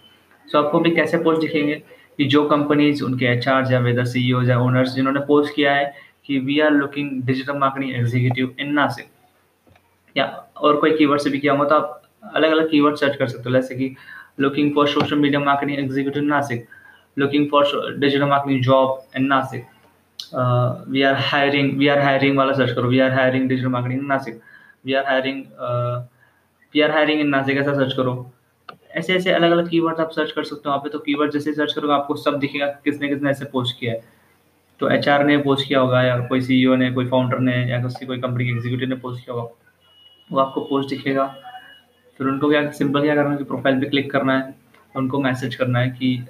सो 0.49 0.59
so, 0.59 0.65
आपको 0.65 0.79
भी 0.81 0.91
कैसे 0.91 1.19
पोस्ट 1.19 1.41
दिखेंगे? 1.41 1.83
कि 2.21 2.25
जो 2.27 2.43
कंपनीज़ 2.49 3.03
उनके 3.05 3.27
एच 3.27 3.47
या 3.49 3.79
वेदर 3.81 4.05
सी 4.05 4.21
या 4.49 4.59
ओनर्स 4.61 4.95
जिन्होंने 4.95 5.21
पोस्ट 5.27 5.55
किया 5.55 5.75
है 5.75 5.85
कि 6.27 6.39
we 6.39 6.59
are 6.61 6.71
looking 6.71 7.11
digital 7.27 7.59
marketing 7.59 7.95
executive 7.97 8.55
in 8.61 8.73
Nashik 8.75 9.07
या 10.17 10.25
और 10.57 10.77
कोई 10.81 10.97
कीवर्ड 10.97 11.21
से 11.21 11.31
भी 11.31 11.39
किया 11.39 11.53
होगा 11.53 11.65
तो 11.69 11.75
आप 11.75 12.03
अलग 12.35 12.51
अलग 12.51 12.71
कीवर्ड 12.71 12.97
सर्च 12.97 13.17
कर 13.17 13.27
सकते 13.27 13.49
हो, 13.49 13.55
जैसे 13.55 13.75
कि 13.75 13.95
looking 14.41 14.75
for 14.75 14.89
social 14.89 15.17
media 15.19 15.41
marketing 15.41 15.79
executive 15.79 16.23
Nashik 16.23 16.67
looking 17.19 17.47
for 17.51 17.95
digital 17.99 18.25
marketing 18.29 18.63
job 18.65 19.17
in 19.17 19.25
Nashik 19.27 19.65
we 20.91 21.03
are 21.03 21.15
hiring 21.31 21.79
we 21.79 21.89
are 21.89 21.99
hiring 21.99 22.37
वाला 22.39 22.53
सर्च 22.53 22.75
करो 22.75 22.89
we 22.89 22.99
are 23.01 23.13
hiring 23.13 23.49
digital 23.49 23.69
marketing 23.69 24.07
Nashik 24.09 24.41
we 24.85 24.95
are 24.95 25.07
hiring 25.07 25.43
we 26.75 26.81
are 26.81 26.91
hiring 26.91 27.21
in 27.21 27.29
Nashik 27.29 27.59
ऐसा 27.59 27.75
search 27.75 27.95
करो. 27.97 28.15
ऐसे 28.91 29.15
ऐसे 29.15 29.33
अलग 29.33 29.51
अलग 29.51 29.69
keyword 29.71 30.01
आप 30.01 30.11
search 30.11 30.33
कर 30.33 30.45
सकते 30.45 30.69
हो, 30.69 30.71
वहाँ 30.71 30.83
पे 30.85 30.89
तो 30.89 30.99
कीवर्ड 30.99 31.33
जैसे 31.33 31.53
सर्च 31.53 31.73
करोगे, 31.73 31.93
आपको 31.95 32.17
सब 32.17 32.39
दिखेगा 32.39 32.67
किसने 32.67 33.09
किसने 33.09 33.31
ऐसे 33.31 33.45
पोस्ट 33.45 33.79
किया 33.81 33.93
है। 33.93 34.03
तो 34.81 34.91
एचआर 34.91 35.25
ने 35.25 35.37
पोस्ट 35.39 35.69
किया 35.69 35.81
होगा, 35.81 36.03
या 36.03 36.19
कोई 36.19 36.41
सी 36.41 36.65
e 36.67 36.77
ने, 36.77 36.91
कोई 36.93 37.07
फाउंडर 37.07 37.39
ने, 37.39 37.57
या 37.71 37.83
किसी, 37.83 38.07
कोई 38.07 38.19
कंपनी 38.19 38.45
के 38.45 38.51
एग्जीक्यूटिव 38.51 38.89
ने 38.89 38.95
पोस्ट 38.95 39.25
किया 39.25 39.35
होगा, 39.35 39.49
वो 40.31 40.41
आपको 40.41 40.61
पोस्ट 40.61 40.89
दिखेगा। 40.89 41.27
फिर 42.21 42.27
उनको 42.27 42.49
क्या 42.49 42.71
सिंपल 42.71 43.03
क्या 43.03 43.15
करना 43.15 43.31
है 43.31 43.37
कि 43.37 43.45
प्रोफ़ाइल 43.45 43.81
पे 43.81 43.87
क्लिक 43.87 44.11
करना 44.13 44.39
है, 44.39 44.55
उनको 44.97 45.21
मैसेज 45.21 45.55
करना 45.55 45.79
है 45.79 45.91
कि 45.91 46.27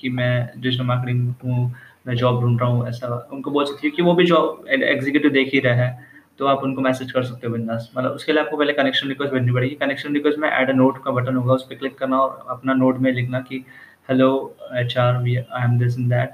कि 0.00 0.10
मैं 0.10 0.60
डिजिटल 0.60 0.84
मार्केटिंग 0.84 1.34
हूँ, 1.44 1.74
मैं 2.06 2.14
जॉब 2.16 2.40
ढूंढ 2.42 2.60
रहा 2.60 2.68
हूँ, 2.70 2.88
ऐसा। 2.88 3.28
उनको 3.32 3.50
बोल 3.50 3.64
सकती 3.64 3.86
है 3.86 3.90
कि 3.90 4.02
वो 4.02 4.14
भी 4.14 4.24
जॉब 4.26 4.64
एग्जीक्यूटिव 4.68 5.30
देख 5.30 5.50
ही 5.54 5.60
रहा 5.60 5.74
है। 5.74 6.09
तो 6.40 6.46
आप 6.46 6.62
उनको 6.64 6.80
मैसेज 6.80 7.10
कर 7.12 7.22
सकते 7.22 7.46
हो 7.46 7.52
बिंदास। 7.52 7.90
मतलब 7.96 8.10
उसके 8.10 8.32
लिए 8.32 8.42
आपको 8.42 8.56
पहले 8.56 8.72
कनेक्शन 8.72 9.08
रिक्वेस्ट 9.08 9.32
भेजनी 9.34 9.52
पड़ेगी। 9.52 9.74
कनेक्शन 9.76 10.14
रिक्वेस्ट 10.14 10.38
में 10.38 10.48
ऐड 10.48 10.70
अ 10.70 10.72
नोट 10.72 11.02
का 11.04 11.10
बटन 11.10 11.36
होगा 11.36 11.54
उस 11.54 11.66
पर 11.68 11.74
क्लिक 11.74 11.98
करना 11.98 12.20
और 12.20 12.46
अपना 12.50 12.74
नोट 12.74 12.98
में 12.98 13.10
लिखना 13.12 13.40
कि 13.40 13.64
hello 14.10 14.56
H 14.76 14.96
R 14.98 15.22
we 15.22 15.36
I 15.36 15.64
am 15.64 15.78
this 15.78 15.98
in 15.98 16.08
that 16.08 16.30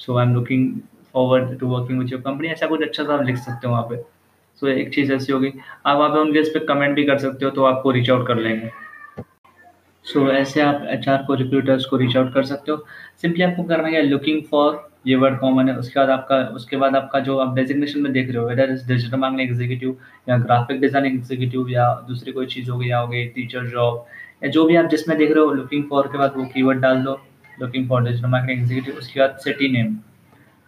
so 0.00 0.16
I 0.16 0.26
am 0.26 0.34
looking 0.34 0.72
forward 1.12 1.58
to 1.60 1.66
working 1.68 1.98
with 2.00 2.12
your 2.12 2.20
company 2.20 2.48
ऐसा 2.48 2.66
कुछ 2.66 2.82
अच्छा 2.82 3.04
सा 3.04 3.14
आप 3.14 3.24
लिख 3.24 3.36
सकते 3.36 3.66
हो 3.66 3.72
वहाँ 3.72 3.86
पे। 3.90 3.96
सो 3.96 4.66
so, 4.66 4.72
एक 4.72 4.94
चीज़ 4.94 5.12
ऐसी 5.12 5.32
होगी। 5.32 5.52
आप 5.86 5.96
वहाँ 5.96 6.10
पे 6.10 6.18
उनके 6.18 6.38
इस 6.38 6.48
पर 6.48 6.64
कमेंट 6.66 6.94
भी 6.96 7.04
कर 7.04 7.18
सकते 7.18 7.44
हो 7.44 7.50
तो 7.50 7.64
आपको 7.64 7.90
रीच 7.90 8.10
आउट 8.10 8.26
कर 8.26 8.36
लेंगे। 8.36 8.70
सो 10.04 10.20
so, 10.20 10.30
ऐसे 10.30 10.60
आप 10.60 10.86
एच 10.90 11.08
आर 11.08 11.22
को 11.26 11.34
रिक्रूटर्स 11.34 11.84
को 11.84 11.96
रीच 11.96 12.16
आउट 12.16 12.32
कर 12.34 12.42
सकते 12.44 12.72
हो। 12.72 12.84
सिंपली 13.22 13.44
आपको 13.44 13.62
करना 13.64 13.88
है 13.88 14.02
लुकिंग 14.02 14.42
फॉर 14.50 14.87
ये 15.04 15.16
वर्ड 15.16 15.38
कॉमन 15.40 15.68
है, 15.68 15.74
उसके 15.76 15.98
बाद 16.00 16.10
आपका, 16.10 16.36
उसके 16.54 16.76
बाद 16.76 16.96
आपका 16.96 17.18
जो 17.20 17.38
आप 17.38 17.54
डेजिग्नेशन 17.54 18.00
में 18.00 18.12
देख 18.12 18.28
रहे 18.28 18.38
हो 18.38 18.48
whether 18.48 18.70
is 18.70 18.86
digital 18.88 19.16
marketing 19.18 19.50
executive 19.50 19.96
या 20.28 20.38
ग्राफिक 20.38 20.80
डिज़ाइनिंग 20.80 21.14
एग्जीक्यूटिव 21.14 21.70
या 21.70 21.92
दूसरी 22.08 22.32
कोई 22.32 22.46
चीज़ 22.46 22.70
हो 22.70 22.78
गई, 22.78 22.88
या 22.88 22.98
हो 22.98 23.08
गई 23.08 23.24
टीचर 23.36 23.66
जॉब 23.68 24.04
या 24.44 24.50
जो 24.50 24.64
भी 24.64 24.76
आप 24.76 24.88
जिसमें 24.90 25.16
देख 25.18 25.30
रहे 25.30 25.44
हो 25.44 25.52
लुकिंग 25.52 25.84
फॉर 25.90 26.06
के 26.12 26.18
बाद 26.18 26.36
वो 26.36 26.44
कीवर्ड 26.54 26.80
डाल 26.80 27.02
दो 27.04 27.18
looking 27.60 27.88
for 27.88 28.02
digital 28.04 28.28
marketing 28.28 28.60
executive 28.60 28.98
उसके 28.98 29.20
बाद 29.20 29.36
सिटी 29.44 29.68
नेम 29.72 29.96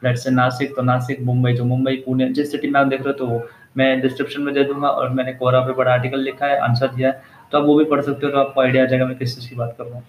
लेट 0.02 0.16
से 0.16 0.30
नासिक 0.30 0.75
तो 0.76 0.82
नासिक, 0.82 1.20
मुंबई 1.22 1.54
तो 1.54 1.64
मुंबई, 1.64 1.96
पुणे, 2.06 2.28
जिस 2.28 2.50
सिटी 2.52 2.68
में 2.70 2.80
आप 2.80 2.87
देख 2.87 3.02
रहे 3.02 3.12
हो 3.12 3.26
तो 3.26 3.49
मैं 3.76 4.00
डिस्क्रिप्शन 4.00 4.42
में 4.42 4.54
दे 4.54 4.64
दूँगा 4.64 4.88
और 4.88 5.08
मैंने 5.14 5.32
कोरा 5.34 5.60
पे 5.60 5.72
बड़ा 5.75 5.92
आर्टिकल 5.92 6.20
लिखा 6.20 6.46
है 6.46 6.58
आंसर 6.60 6.94
दिया 6.94 7.08
है 7.08 7.22
तो 7.52 7.58
आप 7.58 7.64
वो 7.64 7.78
भी 7.78 7.84
पढ़ 7.84 8.00
सकते 8.02 8.26
हो 8.26 8.32
तो 8.32 8.38
आपको 8.38 8.60
आइडिया 8.60 8.82
आ 8.84 8.87
जाएगा 8.87 9.06
मैं 9.06 9.16
किस 9.18 9.34
चीज़ 9.37 9.49
की 9.50 9.56
बात 9.56 9.75
कर 9.78 9.84
रहा 9.84 9.94
हूँ। 9.94 10.04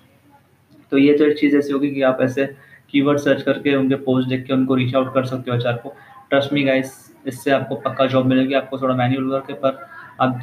तो 0.91 0.97
ये 0.97 1.17
तो 1.17 1.25
एक 1.25 1.37
चीज़ 1.39 1.55
ऐसी 1.57 1.73
होगी 1.73 1.89
कि 1.91 2.01
आप 2.03 2.17
ऐसे 2.21 2.45
कीवर्ड 2.91 3.19
सर्च 3.19 3.41
करके 3.41 3.75
उनके 3.75 3.95
पोस्ट 4.01 4.29
देख 4.29 4.45
के 4.45 4.53
उनको 4.53 4.75
रीच 4.75 4.95
आउट 4.95 5.13
कर 5.13 5.25
सकते 5.25 5.51
हो 5.51 5.57
एचआर 5.57 5.77
को। 5.77 5.93
ट्रस्ट 6.29 6.53
मी 6.53 6.63
गाइस 6.63 6.93
इससे 7.27 7.51
आपको 7.51 7.75
पक्का 7.77 8.05
जॉब 8.07 8.25
मिलेगी, 8.25 8.53
आपको 8.53 8.77
थोड़ा 8.77 8.95
मैनुअल 8.95 9.23
वर्क 9.25 9.49
है, 9.49 9.55
पर 9.55 9.79
आप 10.21 10.41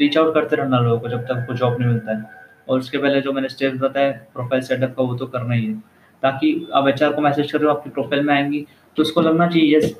रीच 0.00 0.18
आउट 0.18 0.34
करते 0.34 0.56
रहना 0.56 0.80
लोगों 0.80 0.98
को 1.00 1.08
जब 1.08 1.22
तक 1.22 1.32
आपको 1.32 1.54
जॉब 1.54 1.78
नहीं 1.80 1.90
मिलता 1.90 2.16
है। 2.16 2.36
और 2.68 2.78
उसके 2.78 2.98
पहले 2.98 3.20
जो 3.20 3.32
मैंने 3.32 3.48
स्टेप्स 3.48 3.78
बताया 3.80 4.10
प्रोफ़ाइल 4.34 4.62
सेटअप 4.62 4.94
का, 4.96 5.02
वो 5.02 5.14
तो 5.16 5.26
करना 5.26 5.54
ही 5.54 5.66
है। 5.66 5.74
ताकि 6.22 6.68
आप 6.74 6.88
एच 6.88 7.02
को 7.04 7.20
मैसेज 7.20 7.52
कर 7.52 7.58
रहे 7.58 7.68
हो, 7.68 7.74
आपकी 7.74 7.90
प्रोफ़ाइल 7.90 8.22
में 8.24 8.34
आएँगी 8.34 8.66
तो 8.96 9.02
उसको 9.02 9.20
लगना 9.20 9.46
चाहिए 9.48 9.76
yes 9.76 9.94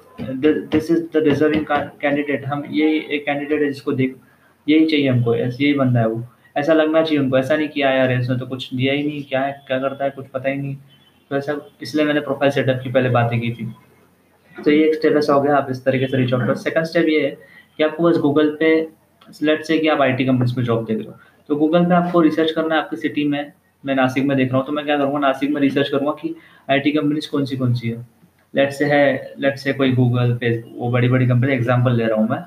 this 0.71 0.91
is 0.91 1.03
the 1.13 1.23
deserving 1.25 1.65
candidate 2.01 2.45
हम 2.47 2.65
यही 2.71 2.99
एक 2.99 3.25
कैंडिडेट 3.27 3.61
है 3.61 3.69
जिसको 3.69 3.93
देख, 3.93 4.17
यही 4.67 4.87
चाहिए 4.87 5.09
हमको 5.09 5.35
यस 5.37 5.61
यही 5.61 5.75
बंदा 5.75 6.01
है 6.01 6.09
वो। 6.09 6.23
ऐसा 6.57 6.73
लगना 6.73 7.03
चाहिए 7.03 7.19
उनको, 7.19 7.39
ऐसा 7.39 7.57
नहीं 7.57 7.69
किया 7.69 7.91
यार, 7.91 8.13
इसने 8.13 8.37
तो 8.39 8.47
कुछ 8.47 8.73
दिया 8.75 8.93
ही 8.93 9.03
नहीं, 9.03 9.23
क्या 9.25 9.41
है, 9.41 9.53
क्या 9.67 9.79
करता 9.79 10.05
है, 10.05 10.11
कुछ 10.11 10.27
पता 10.29 10.49
ही 10.49 10.57
नहीं। 10.57 10.77
तो 11.31 11.37
ऐसा 11.37 11.57
इसलिए 11.83 12.05
मैंने 12.05 12.21
प्रोफ़ाइल 12.21 12.53
सेटअप 12.53 12.81
की 12.83 12.91
पहले 12.91 13.09
बातें 13.11 13.39
की 13.41 13.51
थी। 13.53 13.73
तो 14.57 14.71
ये 14.71 14.85
एक 14.85 14.95
स्टेप 14.95 15.17
ऐसा 15.17 15.33
हो 15.33 15.41
गया, 15.41 15.57
आप 15.57 15.67
इस 15.71 15.85
तरीके 15.85 16.07
से 16.07 16.17
रीच 16.17 16.33
आउट 16.35 16.43
करो। 16.43 16.55
सेकंड 16.57 16.85
स्टेप 16.85 17.09
ये 17.09 17.21
है 17.21 17.31
कि 17.79 17.85
आपको 17.85 18.03
बस 18.03 18.17
गूगल 18.19 18.57
पे 18.61 18.71
लेट 19.43 19.65
से 19.65 19.79
कि 19.79 19.89
आप 19.89 20.01
आई 20.03 20.13
टी 20.13 20.25
कंपनीज़ 20.25 20.57
में 20.57 20.65
जॉब 20.65 20.85
देख 20.85 20.99
रहे 20.99 21.07
हो। 21.07 21.15
तो 21.49 21.57
गूगल 21.57 21.85
पे 21.85 21.95
आपको 21.95 22.21
रिसर्च 22.21 22.51
करना 22.51 22.75
है, 22.75 22.81
आपकी 22.81 22.97
सिटी 22.97 23.25
में, 23.25 23.53
मैं 23.85 23.95
नासिक 23.95 24.25
में 24.25 24.37
देख 24.37 24.49
रहा 24.49 24.59
हूँ। 24.59 24.67
तो 24.67 24.73
मैं 24.73 24.85
क्या 24.85 24.97
करूँगा, 24.99 25.19
नासिक 25.19 25.51
में 25.51 25.61
रिसर्च 25.61 25.89
करूँगा 25.89 26.13
कि 26.21 26.35
आई 26.69 26.79
टी 26.79 26.91
कंपनीज़ 26.93 27.31
कौन 27.31 27.45
सी 27.45 27.57
कौन 27.57 27.75
सी 27.75 27.89
है। 27.89 28.07
लेट 28.55 28.73
से 28.73 28.85
है 28.85 29.35
लेट 29.39 29.57
से 29.59 29.73
कोई 29.73 29.93
गूगल 29.93 30.37
फेसबुक 30.37 30.75
वो 30.79 30.91
बड़ी 30.91 31.09
बड़ी 31.09 31.27
कंपनी 31.27 31.53
एग्ज़ाम्पल 31.53 31.97
ले 31.97 32.05
रहा 32.05 32.21
हूँ 32.21 32.29
मैं। 32.29 32.39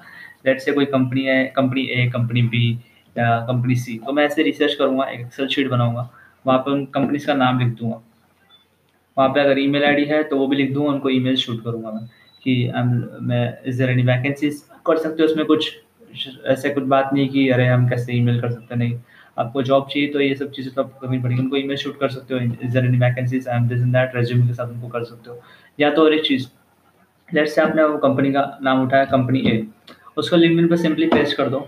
लेट 0.45 0.59
से 0.59 0.71
कोई 0.71 0.85
कंपनी 0.87 1.23
है 1.23 1.43
कंपनी 1.55 1.85
ए 1.91 2.09
कंपनी 2.13 2.41
बी 2.43 2.71
या 3.15 3.39
कंपनी 3.47 3.75
सी 3.75 3.97
तो 4.05 4.13
मैं 4.13 4.25
ऐसे 4.25 4.43
रिसर्च 4.43 4.73
करूँगा, 4.73 5.05
एक 5.05 5.19
एक्सेल 5.19 5.47
शीट 5.47 5.69
बनाऊँगा। 5.69 6.09
वहाँ 6.45 6.59
पर 6.59 6.71
उन 6.71 6.85
कंपनीज़ 6.87 7.27
का 7.27 7.33
नाम 7.33 7.59
लिख 7.59 7.67
दूँगा। 7.69 8.01
वहाँ 9.17 9.29
पे 9.29 9.39
अगर 9.39 9.59
ईमेल 9.59 9.83
आईडी 9.83 10.05
है 10.05 10.23
तो 10.23 10.37
वो 10.37 10.47
भी 10.47 10.55
लिख 10.55 10.73
दूँगा 10.73 10.91
उनको 10.91 11.09
ईमेल 11.09 11.35
शूट 11.37 11.63
करूँगा 11.63 11.91
मैं 11.91 12.05
कि 12.43 12.71
मैं 13.23 13.57
इज़ 13.69 13.77
देर 13.77 13.89
एनी 13.89 14.03
वैकेंसीज 14.03 14.61
कर 14.85 14.97
सकते 14.97 15.23
हो 15.23 15.29
उसमें 15.29 15.45
कुछ, 15.45 15.71
ऐसे 16.45 16.69
कुछ 16.69 16.83
बात 16.85 17.09
नहीं 17.13 17.27
कि 17.29 17.47
अरे 17.49 17.65
हम 17.67 17.87
कैसे 17.89 18.13
ईमेल 18.13 18.39
कर 18.41 18.51
सकते 18.51 18.75
नहीं। 18.75 18.99
आपको 19.39 19.61
जॉब 19.63 19.87
चाहिए 19.91 20.07
तो 20.13 20.19
ये 20.19 20.35
सब 20.35 20.51
चीज़ें 20.51 20.73
तो 20.73 20.83
आपको 20.83 20.99
करनी 20.99 21.19
पड़ेगी 21.19 21.41
उनको 21.41 21.57
ईमेल 21.57 21.77
शूट 21.77 21.99
कर 21.99 22.09
सकते 22.09 22.33
हो। 22.33 22.39
Is 22.39 22.73
there 22.73 22.85
any 22.85 22.97
vacancies 22.99 23.47
I 23.47 23.57
am 23.57 23.67
this 23.67 23.81
in 23.81 23.91
that 23.91 24.15
resume 24.15 24.47
के 24.47 24.53
साथ 24.53 24.67
उनको 24.67 24.87
कर 24.87 25.03
सकते 25.03 25.29
हो। 25.29 25.41
या 25.79 25.89
तो 25.91 26.03
और 26.03 26.13
एक 26.13 26.25
चीज़ 26.25 26.47
लेट 27.29 27.47
से 27.47 27.61
आपने 27.61 27.83
वो 27.83 27.97
कंपनी 27.97 28.31
का 28.33 28.41
नाम 28.63 28.83
उठाया 28.83 29.05
कंपनी 29.07 29.39
ए 29.47 29.63
उसको 30.17 30.35
लिंक 30.35 30.69
पे 30.69 30.77
सिंपली 30.77 31.05
पेस्ट 31.07 31.37
कर 31.37 31.49
दो। 31.49 31.59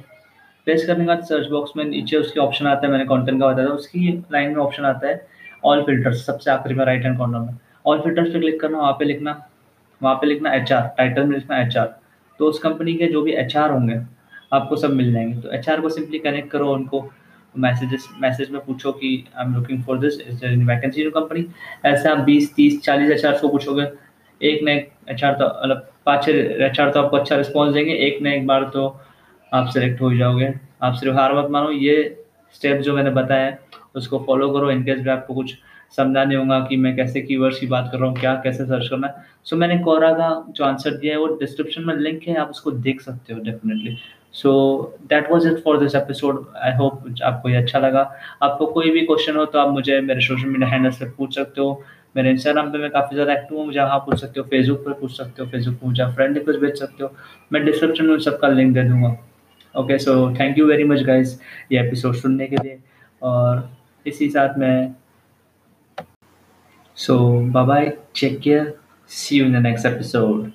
पेस्ट 0.67 0.87
करने 0.87 1.03
के 1.03 1.07
बाद 1.07 1.23
सर्च 1.25 1.47
बॉक्स 1.49 1.71
में 1.77 1.83
नीचे 1.85 2.17
उसके 2.17 2.39
ऑप्शन 2.39 2.67
आता 2.67 2.85
है, 2.85 2.91
मैंने 2.91 3.05
कंटेंट 3.05 3.39
का 3.39 3.47
बताया 3.47 3.67
था, 3.67 3.71
उसकी 3.71 4.23
लाइन 4.33 4.49
में 4.49 4.57
ऑप्शन 4.57 4.85
आता 4.85 5.07
है 5.07 5.15
ऑल 5.63 5.83
फिल्टर्स 5.83 6.25
सबसे 6.25 6.51
आखिरी 6.51 6.75
में 6.75 6.85
राइट 6.85 7.03
हैंड 7.05 7.17
कॉर्नर 7.17 7.39
में। 7.39 7.57
ऑल 7.85 7.99
फिल्टर्स 8.01 8.31
पे 8.33 8.39
क्लिक 8.39 8.59
करना, 8.61 8.77
वहाँ 8.77 8.93
पे 8.93 9.05
लिखना, 9.05 9.41
वहाँ 10.01 10.15
पे 10.15 10.27
लिखना 10.27 10.53
एचआर 10.53 10.93
टाइटल 10.97 11.23
में 11.23 11.35
लिखना 11.35 11.61
एचआर 11.61 11.95
तो 12.39 12.45
उस 12.45 12.59
कंपनी 12.59 12.93
के 12.95 13.07
जो 13.07 13.21
भी 13.21 13.31
एचआर 13.33 13.71
होंगे, 13.71 13.99
आपको 14.53 14.75
सब 14.75 14.93
मिल 14.93 15.11
जाएँगे। 15.13 15.41
तो 15.41 15.51
एचआर 15.51 15.81
को 15.81 15.89
सिंपली 15.89 16.19
कनेक्ट 16.19 16.49
करो 16.51 16.71
उनको 16.73 17.09
मैसेजेस 17.55 18.07
मैसेज 18.21 18.49
में 18.51 18.59
पूछो 18.65 18.91
कि 18.91 19.07
I 19.37 19.45
am 19.45 19.53
looking 19.55 19.83
for 19.83 19.97
this 19.99 20.19
is 20.21 20.45
vacancy 20.45 21.01
in 21.01 21.09
company 21.09 21.45
ऐसे 21.85 22.09
आप 22.09 22.17
बीस, 22.19 22.53
तीस, 22.55 22.81
चालीस 22.83 23.25
एच 23.25 23.39
को 23.41 23.47
पूछोगे। 23.47 23.87
एक 24.41 24.63
न 24.63 24.69
एक 24.69 24.91
एच 25.09 25.23
तो 25.23 25.45
मतलब 25.63 25.89
पाँच 26.05 26.25
छः 26.25 26.65
एच 26.65 26.79
तो 26.79 27.01
आपको 27.01 27.17
अच्छा 27.17 27.35
रिस्पॉन्स 27.35 27.73
देंगे। 27.73 27.93
एक 27.97 28.21
न 28.21 28.27
एक 28.27 28.47
बार 28.47 28.63
तो 28.73 28.87
आप 29.51 29.67
सेलेक्ट 29.67 30.01
हो 30.01 30.13
जाओगे। 30.15 30.53
आप 30.83 30.93
सिर्फ़ 30.93 31.15
हार 31.17 31.35
मत 31.35 31.49
मानो। 31.51 31.71
ये 31.71 31.95
स्टेप 32.55 32.81
जो 32.81 32.95
मैंने 32.95 33.09
बताया 33.11 33.55
उसको 33.95 34.23
फॉलो 34.27 34.49
करो 34.53 34.71
इनकेस 34.71 34.99
भी 34.99 35.09
आपको 35.09 35.33
कुछ 35.33 35.53
समझा 35.97 36.23
नहीं 36.23 36.37
होगा 36.37 36.59
कि 36.59 36.77
मैं 36.77 36.95
कैसे 36.95 37.21
कीवर्ड्स 37.21 37.59
की 37.59 37.67
बात 37.67 37.89
कर 37.91 37.97
रहा 37.97 38.09
हूँ 38.09 38.17
क्या 38.19 38.33
कैसे 38.43 38.65
सर्च 38.65 38.87
करना 38.89 39.07
है। 39.07 39.13
सो 39.45 39.55
so, 39.55 39.59
मैंने 39.61 39.77
कोरा 39.79 40.11
का 40.13 40.29
जो 40.49 40.63
आंसर 40.65 40.97
दिया 40.97 41.13
है 41.13 41.19
वो 41.19 41.27
डिस्क्रिप्शन 41.39 41.83
में 41.85 41.95
लिंक 41.95 42.27
है 42.27 42.35
आप 42.35 42.49
उसको 42.49 42.71
देख 42.71 43.01
सकते 43.01 43.33
हो 43.33 43.39
definitely 43.41 43.95
so 44.33 44.51
that 45.09 45.31
was 45.31 45.47
it 45.47 45.57
for 45.63 45.77
this 45.79 45.95
episode 45.95 46.45
I 46.57 46.71
hope 46.75 47.03
आपको 47.23 47.49
ये 47.49 47.55
अच्छा 47.55 47.79
लगा। 47.79 48.01
आपको 48.43 48.65
कोई 48.67 48.89
भी 48.91 49.01
क्वेश्चन 49.05 49.35
हो 49.35 49.45
तो 49.45 49.59
आप 49.59 49.69
मुझे 49.73 49.99
मेरे 50.01 50.21
सोशल 50.21 50.47
मीडिया 50.47 50.69
हैंडल 50.69 50.91
से 50.91 51.05
पूछ 51.17 51.35
सकते 51.35 51.61
हो। 51.61 51.83
मेरे 52.15 52.31
इंस्टाग्राम 52.31 52.71
पे 52.71 52.77
मैं 52.77 52.89
काफ़ी 52.91 53.15
ज़्यादा 53.15 53.33
एक्टिव 53.33 53.57
हूँ 53.57 53.65
मुझे 53.65 53.79
वहाँ 53.79 53.99
पूछ 53.99 54.19
सकते 54.21 54.39
हो 54.39 54.45
फेसबुक 54.47 54.83
पर 54.85 54.93
पूछ 54.93 55.15
सकते 55.17 55.43
हो 55.43 55.47
फेसबुक 55.49 55.75
पर 55.75 55.87
मुझे 55.87 56.05
फ्रेंड 56.15 56.37
रिक्वेस्ट 56.37 56.59
भेज 56.61 56.79
सकते 56.79 57.03
हो। 57.03 57.11
मैं 57.53 57.63
डिस्क्रिप्शन 57.65 58.05
में 58.05 58.17
सबका 58.21 58.47
लिंक 58.47 58.73
दे 58.73 58.83
दूँगा। 58.83 59.15
Okay 59.75 59.97
so 59.99 60.13
thank 60.39 60.57
you 60.57 60.65
very 60.67 60.83
much 60.83 61.01
guys 61.03 61.37
ये 61.71 61.79
एपिसोड 61.79 62.15
सुनने 62.15 62.47
के 62.47 62.55
लिए। 62.57 62.79
और 63.21 63.69
इसी 64.07 64.29
साथ 64.29 64.57
में 64.57 64.95
so 66.97 67.17
bye 67.53 67.89
take 68.21 68.39
care 68.39 68.73
see 69.09 69.37
you 69.37 69.45
in 69.45 69.53
the 69.53 69.63
next 69.63 69.85
episode 69.85 70.51